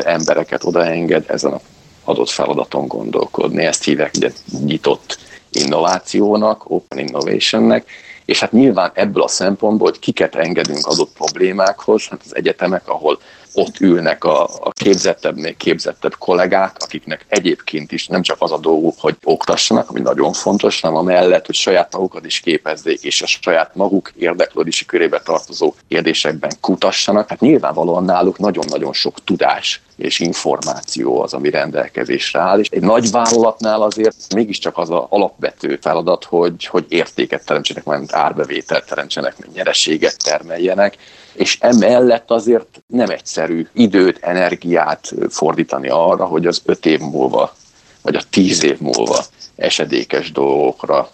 embereket 0.03 0.63
odaenged 0.63 1.25
ezen 1.27 1.51
a 1.51 1.59
adott 2.03 2.29
feladaton 2.29 2.87
gondolkodni. 2.87 3.65
Ezt 3.65 3.83
hívják 3.83 4.11
ugye 4.15 4.31
nyitott 4.63 5.17
innovációnak, 5.51 6.69
open 6.69 6.97
innovationnek, 6.97 7.85
és 8.31 8.39
hát 8.39 8.51
nyilván 8.51 8.91
ebből 8.93 9.23
a 9.23 9.27
szempontból, 9.27 9.89
hogy 9.89 9.99
kiket 9.99 10.35
engedünk 10.35 10.87
adott 10.87 11.11
problémákhoz, 11.13 12.07
hát 12.07 12.21
az 12.25 12.35
egyetemek, 12.35 12.89
ahol 12.89 13.19
ott 13.53 13.79
ülnek 13.79 14.23
a, 14.23 14.43
a 14.43 14.71
képzettebbnél 14.73 15.55
képzettebb 15.57 16.15
kollégák, 16.17 16.75
akiknek 16.79 17.25
egyébként 17.27 17.91
is 17.91 18.07
nem 18.07 18.21
csak 18.21 18.37
az 18.39 18.51
a 18.51 18.57
dolguk, 18.57 18.95
hogy 18.99 19.15
oktassanak, 19.23 19.89
ami 19.89 19.99
nagyon 19.99 20.33
fontos, 20.33 20.81
hanem 20.81 20.97
amellett, 20.97 21.45
hogy 21.45 21.55
saját 21.55 21.93
magukat 21.93 22.25
is 22.25 22.39
képezzék, 22.39 23.03
és 23.03 23.21
a 23.21 23.27
saját 23.27 23.75
maguk 23.75 24.11
érdeklődési 24.17 24.85
körébe 24.85 25.19
tartozó 25.19 25.73
kérdésekben 25.87 26.51
kutassanak. 26.61 27.29
Hát 27.29 27.39
nyilvánvalóan 27.39 28.03
náluk 28.03 28.37
nagyon-nagyon 28.37 28.93
sok 28.93 29.23
tudás 29.23 29.81
és 30.01 30.19
információ 30.19 31.21
az, 31.21 31.33
ami 31.33 31.49
rendelkezésre 31.49 32.39
áll. 32.39 32.59
És 32.59 32.69
egy 32.69 32.81
nagy 32.81 33.11
vállalatnál 33.11 33.81
azért 33.81 34.33
mégiscsak 34.35 34.77
az 34.77 34.89
a 34.89 35.07
alapvető 35.09 35.77
feladat, 35.81 36.23
hogy, 36.23 36.65
hogy 36.65 36.85
értéket 36.89 37.45
teremtsenek, 37.45 37.83
mert 37.83 38.13
árbevételt 38.13 38.85
teremtsenek, 38.85 39.35
nyereséget 39.53 40.23
termeljenek, 40.23 40.97
és 41.33 41.57
emellett 41.59 42.31
azért 42.31 42.81
nem 42.87 43.09
egyszerű 43.09 43.67
időt, 43.73 44.17
energiát 44.21 45.13
fordítani 45.29 45.89
arra, 45.89 46.25
hogy 46.25 46.45
az 46.45 46.61
öt 46.65 46.85
év 46.85 46.99
múlva, 46.99 47.53
vagy 48.01 48.15
a 48.15 48.21
tíz 48.29 48.63
év 48.63 48.79
múlva 48.79 49.23
esedékes 49.55 50.31
dolgokra 50.31 51.09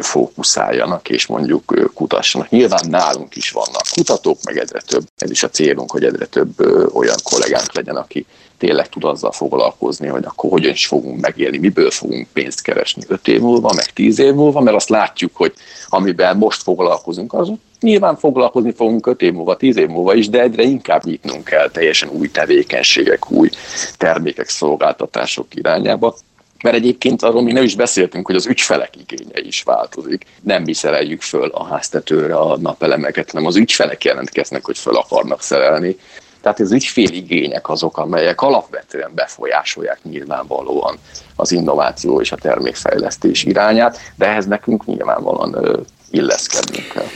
fókuszáljanak, 0.00 1.08
és 1.08 1.26
mondjuk 1.26 1.90
kutassanak. 1.94 2.50
Nyilván 2.50 2.84
nálunk 2.88 3.36
is 3.36 3.50
vannak 3.50 3.82
kutatók, 3.94 4.38
meg 4.44 4.58
egyre 4.58 4.80
több, 4.80 5.02
ez 5.16 5.30
is 5.30 5.42
a 5.42 5.50
célunk, 5.50 5.90
hogy 5.90 6.04
egyre 6.04 6.26
több 6.26 6.50
olyan 6.94 7.16
kollégánk 7.22 7.74
legyen, 7.74 7.96
aki 7.96 8.26
tényleg 8.58 8.88
tud 8.88 9.04
azzal 9.04 9.32
foglalkozni, 9.32 10.06
hogy 10.06 10.24
akkor 10.24 10.50
hogyan 10.50 10.72
is 10.72 10.86
fogunk 10.86 11.20
megélni, 11.20 11.58
miből 11.58 11.90
fogunk 11.90 12.26
pénzt 12.32 12.62
keresni 12.62 13.02
öt 13.06 13.28
év 13.28 13.40
múlva, 13.40 13.72
meg 13.74 13.92
tíz 13.92 14.18
év 14.18 14.34
múlva, 14.34 14.60
mert 14.60 14.76
azt 14.76 14.88
látjuk, 14.88 15.36
hogy 15.36 15.52
amivel 15.88 16.34
most 16.34 16.62
foglalkozunk, 16.62 17.34
az 17.34 17.50
nyilván 17.80 18.16
foglalkozni 18.16 18.72
fogunk 18.72 19.06
öt 19.06 19.22
év 19.22 19.32
múlva, 19.32 19.56
tíz 19.56 19.76
év 19.76 19.88
múlva 19.88 20.14
is, 20.14 20.28
de 20.28 20.40
egyre 20.40 20.62
inkább 20.62 21.04
nyitnunk 21.04 21.44
kell 21.44 21.70
teljesen 21.70 22.08
új 22.08 22.30
tevékenységek, 22.30 23.30
új 23.30 23.50
termékek, 23.96 24.48
szolgáltatások 24.48 25.54
irányába. 25.54 26.16
Mert 26.62 26.76
egyébként 26.76 27.22
arról 27.22 27.42
még 27.42 27.54
nem 27.54 27.62
is 27.62 27.76
beszéltünk, 27.76 28.26
hogy 28.26 28.36
az 28.36 28.46
ügyfelek 28.46 28.96
igénye 28.96 29.40
is 29.40 29.62
változik. 29.62 30.24
Nem 30.42 30.62
mi 30.62 30.72
szereljük 30.72 31.22
föl 31.22 31.48
a 31.48 31.64
háztetőre 31.64 32.36
a 32.36 32.56
napelemeket, 32.56 33.30
hanem 33.30 33.46
az 33.46 33.56
ügyfelek 33.56 34.04
jelentkeznek, 34.04 34.64
hogy 34.64 34.78
föl 34.78 34.96
akarnak 34.96 35.42
szerelni. 35.42 35.96
Tehát 36.40 36.60
az 36.60 36.72
ügyfél 36.72 37.10
igények 37.10 37.68
azok, 37.68 37.98
amelyek 37.98 38.40
alapvetően 38.40 39.10
befolyásolják 39.14 39.98
nyilvánvalóan 40.02 40.98
az 41.36 41.52
innováció 41.52 42.20
és 42.20 42.32
a 42.32 42.36
termékfejlesztés 42.36 43.44
irányát, 43.44 43.98
de 44.16 44.26
ehhez 44.26 44.46
nekünk 44.46 44.84
nyilvánvalóan 44.84 45.86
illeszkednünk 46.10 46.88
kell. 46.88 47.06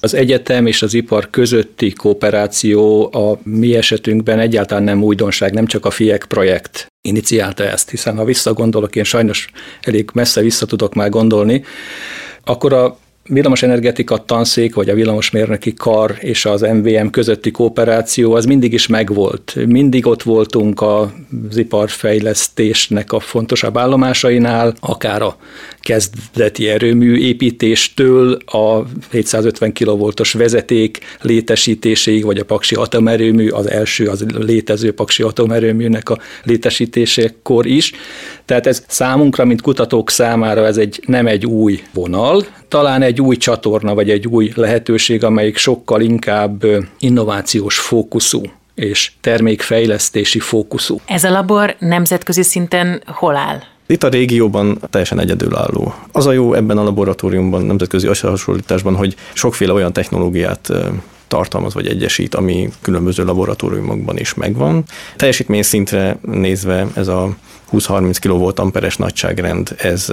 Az 0.00 0.14
egyetem 0.14 0.66
és 0.66 0.82
az 0.82 0.94
ipar 0.94 1.30
közötti 1.30 1.92
kooperáció 1.92 3.10
a 3.14 3.38
mi 3.42 3.76
esetünkben 3.76 4.38
egyáltalán 4.38 4.82
nem 4.82 5.02
újdonság, 5.02 5.52
nem 5.52 5.66
csak 5.66 5.84
a 5.84 5.90
FIEK 5.90 6.24
projekt 6.28 6.86
iniciálta 7.08 7.64
ezt, 7.64 7.90
hiszen 7.90 8.16
ha 8.16 8.24
visszagondolok, 8.24 8.96
én 8.96 9.04
sajnos 9.04 9.50
elég 9.80 10.10
messze 10.12 10.40
vissza 10.40 10.66
tudok 10.66 10.94
már 10.94 11.10
gondolni, 11.10 11.64
akkor 12.44 12.72
a 12.72 12.98
villamosenergetika 13.28 14.24
tanszék, 14.24 14.74
vagy 14.74 14.88
a 14.88 14.94
villamosmérnöki 14.94 15.74
kar 15.74 16.16
és 16.18 16.44
az 16.44 16.60
MVM 16.60 17.06
közötti 17.06 17.50
kooperáció 17.50 18.32
az 18.32 18.44
mindig 18.44 18.72
is 18.72 18.86
megvolt. 18.86 19.54
Mindig 19.66 20.06
ott 20.06 20.22
voltunk 20.22 20.82
az 20.82 21.56
iparfejlesztésnek 21.56 23.12
a 23.12 23.20
fontosabb 23.20 23.76
állomásainál, 23.76 24.74
akár 24.80 25.22
a 25.22 25.36
kezdeti 25.80 26.68
erőmű 26.68 27.16
építéstől 27.16 28.38
a 28.46 28.82
750 29.10 29.72
kV-os 29.72 30.32
vezeték 30.32 30.98
létesítéséig, 31.20 32.24
vagy 32.24 32.38
a 32.38 32.44
Paksi 32.44 32.74
atomerőmű, 32.74 33.48
az 33.48 33.70
első 33.70 34.06
az 34.06 34.24
létező 34.38 34.92
Paksi 34.92 35.22
atomerőműnek 35.22 36.10
a 36.10 36.18
létesítésekor 36.44 37.66
is. 37.66 37.92
Tehát 38.44 38.66
ez 38.66 38.84
számunkra, 38.88 39.44
mint 39.44 39.62
kutatók 39.62 40.10
számára 40.10 40.66
ez 40.66 40.76
egy 40.76 41.00
nem 41.06 41.26
egy 41.26 41.46
új 41.46 41.82
vonal, 41.94 42.46
talán 42.68 43.02
egy 43.02 43.20
új 43.20 43.36
csatorna, 43.36 43.94
vagy 43.94 44.10
egy 44.10 44.26
új 44.26 44.52
lehetőség, 44.54 45.24
amelyik 45.24 45.56
sokkal 45.56 46.00
inkább 46.00 46.64
innovációs 46.98 47.78
fókuszú 47.78 48.42
és 48.74 49.12
termékfejlesztési 49.20 50.38
fókuszú. 50.38 51.00
Ez 51.04 51.24
a 51.24 51.30
labor 51.30 51.76
nemzetközi 51.78 52.42
szinten 52.42 53.02
hol 53.06 53.36
áll? 53.36 53.62
Itt 53.86 54.02
a 54.02 54.08
régióban 54.08 54.78
teljesen 54.90 55.20
egyedülálló. 55.20 55.94
Az 56.12 56.26
a 56.26 56.32
jó 56.32 56.54
ebben 56.54 56.78
a 56.78 56.82
laboratóriumban, 56.82 57.62
nemzetközi 57.62 58.06
összehasonlításban, 58.06 58.94
hogy 58.96 59.14
sokféle 59.32 59.72
olyan 59.72 59.92
technológiát 59.92 60.72
tartalmaz 61.28 61.74
vagy 61.74 61.86
egyesít, 61.86 62.34
ami 62.34 62.68
különböző 62.82 63.24
laboratóriumokban 63.24 64.18
is 64.18 64.34
megvan. 64.34 64.84
Teljesítmény 65.16 65.62
szintre 65.62 66.18
nézve 66.22 66.86
ez 66.94 67.08
a 67.08 67.36
20-30 67.72 68.16
kV 68.20 68.60
amperes 68.60 68.96
nagyságrend, 68.96 69.74
ez, 69.78 70.12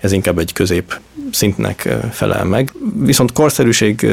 ez 0.00 0.12
inkább 0.12 0.38
egy 0.38 0.52
közép 0.52 1.00
szintnek 1.30 1.88
felel 2.10 2.44
meg. 2.44 2.72
Viszont 2.94 3.32
korszerűség, 3.32 4.06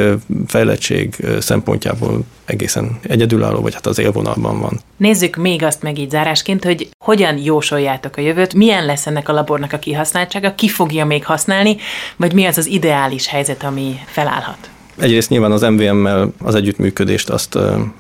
fejlettség 0.48 1.16
szempontjából 1.40 2.24
egészen 2.46 3.00
egyedülálló, 3.02 3.62
vagy 3.62 3.74
hát 3.74 3.86
az 3.86 4.00
élvonalban 4.00 4.60
van. 4.60 4.80
Nézzük 4.98 5.36
még 5.36 5.64
azt 5.64 5.82
meg 5.82 6.00
így 6.00 6.10
zárásként, 6.10 6.64
hogy 6.64 6.90
hogyan 7.04 7.38
jósoljátok 7.38 8.18
a 8.18 8.22
jövőt, 8.22 8.54
milyen 8.54 8.86
lesz 8.86 9.08
ennek 9.08 9.30
a 9.30 9.34
labornak 9.34 9.74
a 9.74 9.80
kihasználtsága, 9.80 10.56
ki 10.56 10.70
fogja 10.70 11.06
még 11.06 11.26
használni, 11.26 11.78
vagy 12.16 12.34
mi 12.34 12.46
az 12.46 12.58
az 12.58 12.66
ideális 12.66 13.28
helyzet, 13.28 13.64
ami 13.64 14.00
felállhat? 14.06 14.70
Egyrészt 15.02 15.30
nyilván 15.30 15.52
az 15.52 15.62
MVM-mel 15.62 16.34
az 16.40 16.56
együttműködést 16.56 17.30
azt 17.30 17.58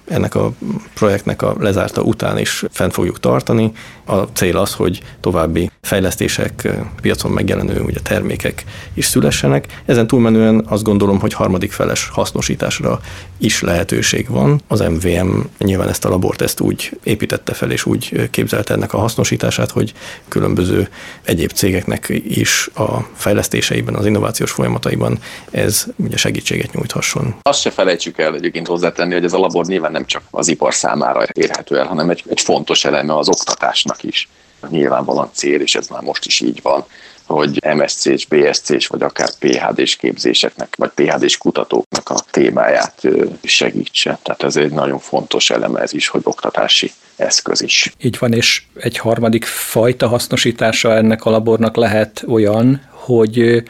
ennek 0.08 0.36
a 0.36 0.52
projektnek 0.94 1.42
a 1.42 1.56
lezárta 1.60 2.02
után 2.02 2.38
is 2.38 2.64
fent 2.72 2.94
fogjuk 2.94 3.20
tartani. 3.20 3.72
A 4.06 4.16
cél 4.16 4.58
az, 4.58 4.74
hogy 4.74 5.02
további 5.20 5.72
fejlesztések, 5.82 6.70
piacon 7.02 7.32
megjelenő 7.32 7.82
ugye, 7.82 8.00
termékek 8.00 8.64
is 8.94 9.06
szülessenek. 9.06 9.82
Ezen 9.86 10.08
túlmenően 10.08 10.64
azt 10.68 10.84
gondolom, 10.84 11.20
hogy 11.20 11.34
harmadik 11.34 11.72
feles 11.72 12.10
hasznosításra 12.12 13.00
is 13.38 13.62
lehetőség 13.62 14.30
van. 14.30 14.62
Az 14.68 14.80
MVM 14.80 15.40
nyilván 15.58 15.90
ezt 15.90 16.06
a 16.06 16.10
labort 16.10 16.42
ezt 16.42 16.60
úgy 16.60 17.00
építette 17.04 17.54
fel 17.54 17.72
és 17.72 17.86
úgy 17.86 18.30
képzelte 18.30 18.74
ennek 18.74 18.94
a 18.94 18.98
hasznosítását, 18.98 19.72
hogy 19.72 19.94
különböző 20.28 20.90
egyéb 21.24 21.52
cégeknek 21.52 22.22
is 22.28 22.70
a 22.76 23.08
fejlesztéseiben, 23.16 23.96
az 23.96 24.06
innovációs 24.06 24.52
folyamataiban 24.52 25.20
ez 25.52 25.86
ugye 25.96 26.18
segítséget 26.18 26.74
nyújthasson. 26.92 27.36
Azt 27.42 27.62
se 27.62 27.70
felejtsük 27.70 28.18
el 28.18 28.36
egyébként 28.36 28.68
hozzátenni, 28.68 29.14
hogy 29.14 29.24
ez 29.24 29.34
a 29.34 29.38
labor 29.38 29.66
nyilván 29.66 29.92
nem 29.92 30.06
csak 30.06 30.22
az 30.32 30.48
ipar 30.48 30.74
számára 30.74 31.24
érhető 31.34 31.78
el, 31.78 31.86
hanem 31.86 32.10
egy, 32.10 32.24
egy 32.28 32.42
fontos 32.42 32.86
eleme 32.86 33.18
az 33.18 33.28
oktatásnak 33.28 34.04
is. 34.04 34.30
Nyilvánvalóan 34.70 35.30
cél, 35.34 35.62
és 35.62 35.76
ez 35.76 35.88
már 35.88 36.02
most 36.02 36.26
is 36.26 36.40
így 36.40 36.60
van, 36.62 36.86
hogy 37.26 37.60
MSC-s, 37.76 38.26
BSC-s, 38.26 38.88
vagy 38.88 39.02
akár 39.02 39.30
PHD-s 39.40 39.96
képzéseknek, 39.96 40.76
vagy 40.76 40.90
PHD-s 40.96 41.38
kutatóknak 41.38 42.10
a 42.10 42.16
témáját 42.32 43.02
segítse. 43.44 44.20
Tehát 44.24 44.44
ez 44.44 44.56
egy 44.56 44.72
nagyon 44.72 45.00
fontos 45.00 45.50
eleme 45.50 45.82
ez 45.82 45.94
is, 45.94 46.08
hogy 46.08 46.22
oktatási 46.24 46.92
eszköz 47.16 47.62
is. 47.62 47.94
Így 48.02 48.18
van, 48.20 48.34
és 48.34 48.64
egy 48.76 48.98
harmadik 48.98 49.46
fajta 49.46 50.08
hasznosítása 50.08 50.96
ennek 50.96 51.26
a 51.26 51.30
labornak 51.30 51.76
lehet 51.76 52.24
olyan, 52.28 52.82
hogy 52.90 53.64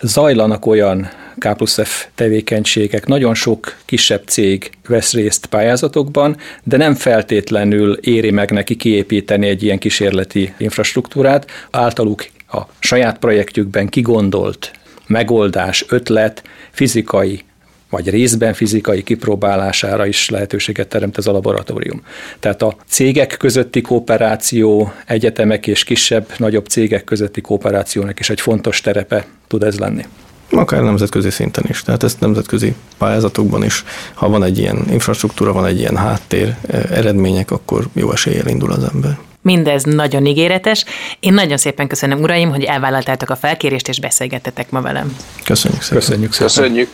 zajlanak 0.00 0.66
olyan 0.66 1.08
K 1.38 1.56
plusz 1.56 1.78
F 1.82 2.06
tevékenységek, 2.14 3.06
nagyon 3.06 3.34
sok 3.34 3.76
kisebb 3.84 4.22
cég 4.26 4.70
vesz 4.88 5.12
részt 5.12 5.46
pályázatokban, 5.46 6.36
de 6.62 6.76
nem 6.76 6.94
feltétlenül 6.94 7.92
éri 7.92 8.30
meg 8.30 8.50
neki 8.50 8.76
kiépíteni 8.76 9.48
egy 9.48 9.62
ilyen 9.62 9.78
kísérleti 9.78 10.54
infrastruktúrát. 10.58 11.50
Általuk 11.70 12.26
a 12.52 12.60
saját 12.78 13.18
projektjükben 13.18 13.88
kigondolt 13.88 14.72
megoldás, 15.06 15.84
ötlet, 15.88 16.42
fizikai 16.70 17.42
vagy 17.90 18.10
részben 18.10 18.54
fizikai 18.54 19.02
kipróbálására 19.02 20.06
is 20.06 20.30
lehetőséget 20.30 20.88
teremt 20.88 21.18
ez 21.18 21.26
a 21.26 21.32
laboratórium. 21.32 22.02
Tehát 22.40 22.62
a 22.62 22.76
cégek 22.88 23.36
közötti 23.38 23.80
kooperáció, 23.80 24.92
egyetemek 25.06 25.66
és 25.66 25.84
kisebb, 25.84 26.26
nagyobb 26.36 26.66
cégek 26.66 27.04
közötti 27.04 27.40
kooperációnak 27.40 28.20
is 28.20 28.30
egy 28.30 28.40
fontos 28.40 28.80
terepe 28.80 29.26
tud 29.46 29.62
ez 29.62 29.78
lenni. 29.78 30.04
Akár 30.50 30.82
nemzetközi 30.82 31.30
szinten 31.30 31.64
is. 31.68 31.82
Tehát 31.82 32.02
ezt 32.02 32.20
nemzetközi 32.20 32.74
pályázatokban 32.98 33.64
is, 33.64 33.84
ha 34.14 34.28
van 34.28 34.42
egy 34.42 34.58
ilyen 34.58 34.84
infrastruktúra, 34.90 35.52
van 35.52 35.66
egy 35.66 35.78
ilyen 35.78 35.96
háttér, 35.96 36.56
eh, 36.66 36.82
eredmények, 36.90 37.50
akkor 37.50 37.88
jó 37.92 38.12
eséllyel 38.12 38.46
indul 38.46 38.72
az 38.72 38.84
ember. 38.94 39.18
Mindez 39.42 39.82
nagyon 39.82 40.26
ígéretes. 40.26 40.84
Én 41.20 41.34
nagyon 41.34 41.56
szépen 41.56 41.86
köszönöm, 41.86 42.20
uraim, 42.20 42.50
hogy 42.50 42.62
elvállaltátok 42.62 43.30
a 43.30 43.36
felkérést 43.36 43.88
és 43.88 44.00
beszélgettetek 44.00 44.70
ma 44.70 44.80
velem. 44.80 45.16
Köszönjük 45.44 45.82
szépen. 45.82 45.98
Köszönjük 45.98 46.32
szépen. 46.32 46.46
Köszönjük. 46.46 46.88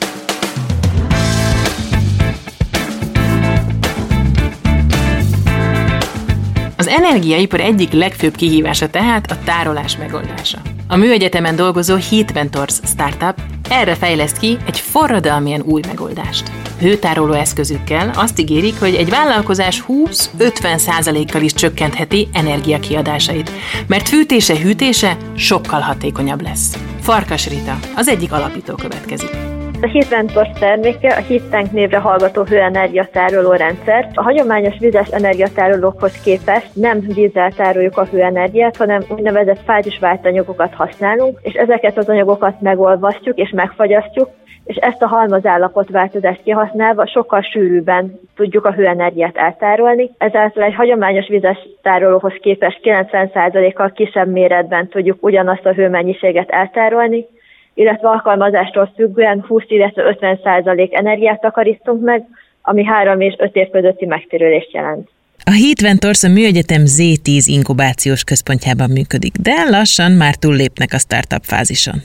Az 6.76 6.86
energiaipar 6.86 7.60
egyik 7.60 7.92
legfőbb 7.92 8.36
kihívása 8.36 8.88
tehát 8.88 9.30
a 9.30 9.38
tárolás 9.44 9.96
megoldása. 9.96 10.73
A 10.94 10.96
műegyetemen 10.96 11.57
dolgozó 11.57 11.96
Heat 12.11 12.33
Ventures 12.33 12.74
startup 12.85 13.40
erre 13.68 13.94
fejleszt 13.94 14.38
ki 14.38 14.59
egy 14.66 14.78
forradalmian 14.78 15.61
új 15.61 15.80
megoldást. 15.87 16.50
Hőtároló 16.80 17.33
eszközükkel 17.33 18.11
azt 18.16 18.38
ígérik, 18.38 18.78
hogy 18.78 18.94
egy 18.94 19.11
vállalkozás 19.11 19.85
20-50%-kal 19.88 21.42
is 21.42 21.52
csökkentheti 21.52 22.28
energiakiadásait, 22.33 23.50
mert 23.87 24.09
fűtése-hűtése 24.09 25.16
sokkal 25.37 25.80
hatékonyabb 25.80 26.42
lesz. 26.42 26.78
Farkas 27.00 27.48
Rita, 27.48 27.78
az 27.96 28.09
egyik 28.09 28.33
alapító 28.33 28.74
következik. 28.74 29.63
A 29.84 29.88
Heatventos 29.88 30.48
terméke 30.58 31.08
a 31.08 31.22
Heattank 31.28 31.72
névre 31.72 31.98
hallgató 31.98 32.42
hőenergiatároló 32.42 33.52
rendszer. 33.52 34.10
A 34.14 34.22
hagyományos 34.22 34.78
vizes 34.78 35.08
energiatárolókhoz 35.08 36.20
képest 36.22 36.70
nem 36.74 37.00
vízzel 37.00 37.52
tároljuk 37.52 37.98
a 37.98 38.04
hőenergiát, 38.04 38.76
hanem 38.76 39.02
úgynevezett 39.08 39.64
fázisvált 39.64 40.26
anyagokat 40.26 40.74
használunk, 40.74 41.38
és 41.42 41.54
ezeket 41.54 41.98
az 41.98 42.08
anyagokat 42.08 42.60
megolvasztjuk 42.60 43.38
és 43.38 43.50
megfagyasztjuk, 43.50 44.28
és 44.64 44.76
ezt 44.76 45.02
a 45.02 45.06
halmazállapot 45.06 45.88
változást 45.88 46.42
kihasználva 46.42 47.06
sokkal 47.06 47.42
sűrűbben 47.42 48.20
tudjuk 48.36 48.64
a 48.64 48.72
hőenergiát 48.72 49.36
eltárolni. 49.36 50.10
Ezáltal 50.18 50.62
egy 50.62 50.74
hagyományos 50.74 51.28
vizes 51.28 51.58
tárolóhoz 51.82 52.34
képest 52.40 52.80
90%-kal 52.82 53.92
kisebb 53.92 54.28
méretben 54.28 54.88
tudjuk 54.88 55.24
ugyanazt 55.24 55.66
a 55.66 55.72
hőmennyiséget 55.72 56.50
eltárolni, 56.50 57.26
illetve 57.74 58.08
alkalmazástól 58.08 58.92
függően 58.94 59.44
20, 59.48 59.62
illetve 59.66 60.02
50 60.02 60.40
százalék 60.42 60.94
energiát 60.94 61.40
takarítunk 61.40 62.04
meg, 62.04 62.24
ami 62.62 62.84
3 62.84 63.20
és 63.20 63.34
5 63.38 63.56
év 63.56 63.70
közötti 63.70 64.06
megtérülést 64.06 64.72
jelent. 64.72 65.08
A 65.46 65.54
Heat 65.62 65.80
Ventures 65.80 66.22
a 66.24 66.28
Műegyetem 66.28 66.82
Z10 66.84 67.44
inkubációs 67.44 68.24
központjában 68.24 68.90
működik, 68.90 69.34
de 69.48 69.56
lassan 69.70 70.12
már 70.12 70.34
túllépnek 70.34 70.92
a 70.92 70.98
startup 70.98 71.44
fázison. 71.52 71.98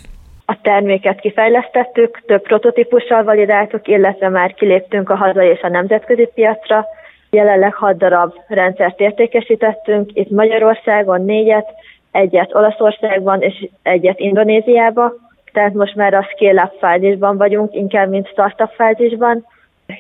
A 0.46 0.62
terméket 0.62 1.20
kifejlesztettük, 1.20 2.22
több 2.26 2.42
prototípussal 2.42 3.24
validáltuk, 3.24 3.88
illetve 3.88 4.30
már 4.30 4.54
kiléptünk 4.54 5.10
a 5.10 5.16
hazai 5.16 5.48
és 5.48 5.62
a 5.62 5.70
nemzetközi 5.70 6.30
piacra. 6.34 6.86
Jelenleg 7.30 7.74
6 7.74 7.98
darab 7.98 8.34
rendszert 8.48 9.00
értékesítettünk, 9.00 10.10
itt 10.14 10.30
Magyarországon 10.30 11.26
négyet, 11.26 11.68
egyet 12.12 12.56
Olaszországban 12.56 13.42
és 13.42 13.68
egyet 13.84 14.20
Indonéziában 14.20 15.29
tehát 15.60 15.74
most 15.74 15.96
már 15.96 16.14
a 16.14 16.28
scale-up 16.36 16.74
fázisban 16.80 17.38
vagyunk, 17.38 17.76
inkább 17.76 18.10
mint 18.10 18.28
startup 18.28 18.72
fázisban. 18.76 19.46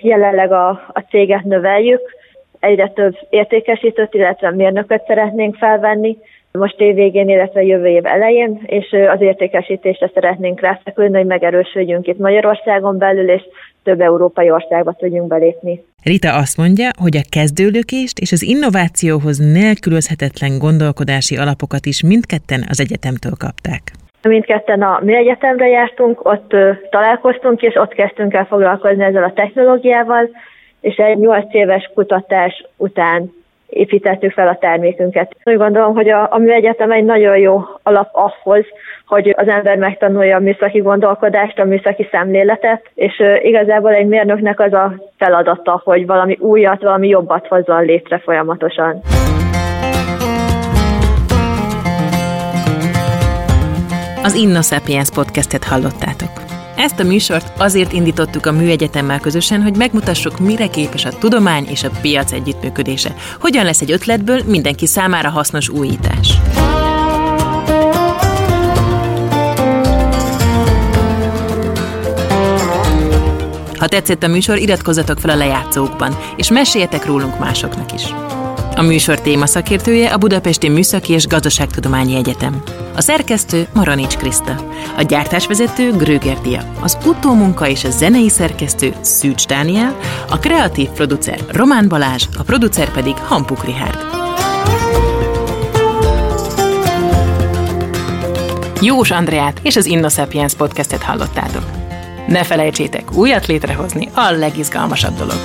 Jelenleg 0.02 0.52
a, 0.52 0.69
a 0.69 1.04
céget 1.10 1.43
növeljük, 1.43 2.02
egyre 2.60 2.88
több 2.88 3.15
értékesítőt, 3.30 4.13
illetve 4.13 4.52
mérnököt 4.52 5.04
szeretnénk 5.08 5.56
felvenni, 5.56 6.17
most 6.52 6.80
év 6.80 6.95
végén, 6.95 7.30
illetve 7.30 7.63
jövő 7.63 7.88
év 7.88 8.06
elején, 8.06 8.62
és 8.65 8.95
az 9.13 9.22
értékesítésre 9.22 10.12
szeretnénk 10.13 10.60
ráfekülni, 10.60 11.17
hogy 11.17 11.26
megerősödjünk 11.26 12.08
itt 12.08 12.17
Magyarországon 12.17 12.98
belül, 12.98 13.30
és 13.30 13.41
több 13.84 14.02
európai 14.02 14.52
országba 14.52 14.93
tudjunk 14.93 15.28
belépni. 15.28 15.84
Rita 16.04 16.36
azt 16.36 16.58
mondja, 16.58 16.89
hogy 17.02 17.17
a 17.17 17.30
kezdőlökést 17.30 18.19
és 18.19 18.32
az 18.32 18.43
innovációhoz 18.43 19.38
nélkülözhetetlen 19.38 20.58
gondolkodási 20.58 21.38
alapokat 21.38 21.86
is 21.86 22.04
mindketten 22.04 22.65
az 22.69 22.80
egyetemtől 22.80 23.34
kapták. 23.38 23.82
Mindketten 24.21 24.82
a 24.82 24.99
mi 25.03 25.15
egyetemre 25.15 25.67
jártunk, 25.67 26.25
ott 26.25 26.55
találkoztunk, 26.89 27.62
és 27.62 27.75
ott 27.75 27.93
kezdtünk 27.93 28.34
el 28.34 28.45
foglalkozni 28.45 29.03
ezzel 29.03 29.23
a 29.23 29.34
technológiával, 29.34 30.29
és 30.82 30.95
egy 30.95 31.17
8 31.17 31.53
éves 31.53 31.91
kutatás 31.93 32.65
után 32.77 33.32
építettük 33.69 34.32
fel 34.32 34.47
a 34.47 34.58
termékünket. 34.58 35.36
Úgy 35.43 35.58
gondolom, 35.58 35.95
hogy 35.95 36.10
a, 36.10 36.34
a 36.34 36.38
műegyetem 36.38 36.91
egy 36.91 37.03
nagyon 37.03 37.38
jó 37.38 37.62
alap 37.84 38.10
ahhoz, 38.12 38.65
hogy 39.05 39.34
az 39.38 39.47
ember 39.47 39.77
megtanulja 39.77 40.36
a 40.36 40.39
műszaki 40.39 40.79
gondolkodást, 40.79 41.60
a 41.60 41.65
műszaki 41.65 42.08
szemléletet, 42.12 42.89
és 42.95 43.23
igazából 43.41 43.93
egy 43.93 44.08
mérnöknek 44.08 44.60
az 44.60 44.73
a 44.73 44.93
feladata, 45.17 45.82
hogy 45.84 46.05
valami 46.05 46.38
újat, 46.39 46.82
valami 46.82 47.08
jobbat 47.08 47.47
hozzon 47.47 47.86
létre 47.86 48.17
folyamatosan. 48.17 49.01
Az 54.23 54.34
InnoSapiens 54.34 55.10
podcastet 55.10 55.63
hallottátok. 55.63 56.29
Ezt 56.75 56.99
a 56.99 57.03
műsort 57.03 57.60
azért 57.60 57.93
indítottuk 57.93 58.45
a 58.45 58.51
Műegyetemmel 58.51 59.19
közösen, 59.19 59.62
hogy 59.62 59.75
megmutassuk, 59.75 60.39
mire 60.39 60.67
képes 60.67 61.05
a 61.05 61.17
tudomány 61.17 61.65
és 61.65 61.84
a 61.84 61.89
piac 62.01 62.32
együttműködése. 62.32 63.15
Hogyan 63.39 63.65
lesz 63.65 63.82
egy 63.82 63.91
ötletből 63.91 64.41
mindenki 64.45 64.86
számára 64.86 65.29
hasznos 65.29 65.69
újítás. 65.69 66.34
Ha 73.77 73.88
tetszett 73.88 74.23
a 74.23 74.27
műsor, 74.27 74.58
iratkozzatok 74.58 75.19
fel 75.19 75.29
a 75.29 75.36
lejátszókban, 75.36 76.17
és 76.36 76.51
meséljetek 76.51 77.05
rólunk 77.05 77.39
másoknak 77.39 77.93
is. 77.93 78.03
A 78.79 78.81
műsor 78.81 79.21
téma 79.21 79.45
szakértője 79.45 80.09
a 80.09 80.17
Budapesti 80.17 80.69
Műszaki 80.69 81.13
és 81.13 81.27
Gazdaságtudományi 81.27 82.15
Egyetem. 82.15 82.63
A 82.95 83.01
szerkesztő 83.01 83.67
Maranics 83.73 84.17
Kriszta. 84.17 84.55
A 84.97 85.01
gyártásvezető 85.01 85.91
Gröger 85.91 86.41
Dia. 86.41 86.73
Az 86.81 86.97
utómunka 87.05 87.67
és 87.67 87.83
a 87.83 87.89
zenei 87.89 88.29
szerkesztő 88.29 88.93
Szűcs 89.01 89.47
Dániel. 89.47 89.97
A 90.29 90.39
kreatív 90.39 90.89
producer 90.89 91.39
Román 91.51 91.87
Balázs, 91.87 92.23
a 92.37 92.43
producer 92.43 92.91
pedig 92.91 93.15
Hampuk 93.15 93.65
Rihárd. 93.65 93.99
Jós 98.81 99.11
Andreát 99.11 99.59
és 99.63 99.75
az 99.75 99.85
InnoSapiens 99.85 100.53
podcastet 100.53 101.03
hallottátok. 101.03 101.63
Ne 102.27 102.43
felejtsétek, 102.43 103.13
újat 103.13 103.45
létrehozni 103.45 104.09
a 104.13 104.31
legizgalmasabb 104.31 105.17
dolog. 105.17 105.39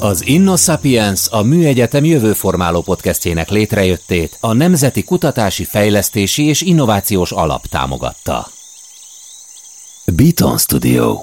Az 0.00 0.26
InnoSapiens 0.26 1.28
a 1.30 1.42
Műegyetem 1.42 2.04
jövőformáló 2.04 2.82
podcastjének 2.82 3.48
létrejöttét 3.48 4.36
a 4.40 4.52
Nemzeti 4.52 5.04
Kutatási 5.04 5.64
Fejlesztési 5.64 6.44
és 6.44 6.60
Innovációs 6.60 7.32
Alap 7.32 7.66
támogatta. 7.66 8.46
Beaton 10.16 10.58
Studio 10.58 11.20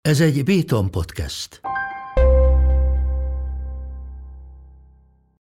Ez 0.00 0.20
egy 0.20 0.44
Béton 0.44 0.90
podcast. 0.90 1.60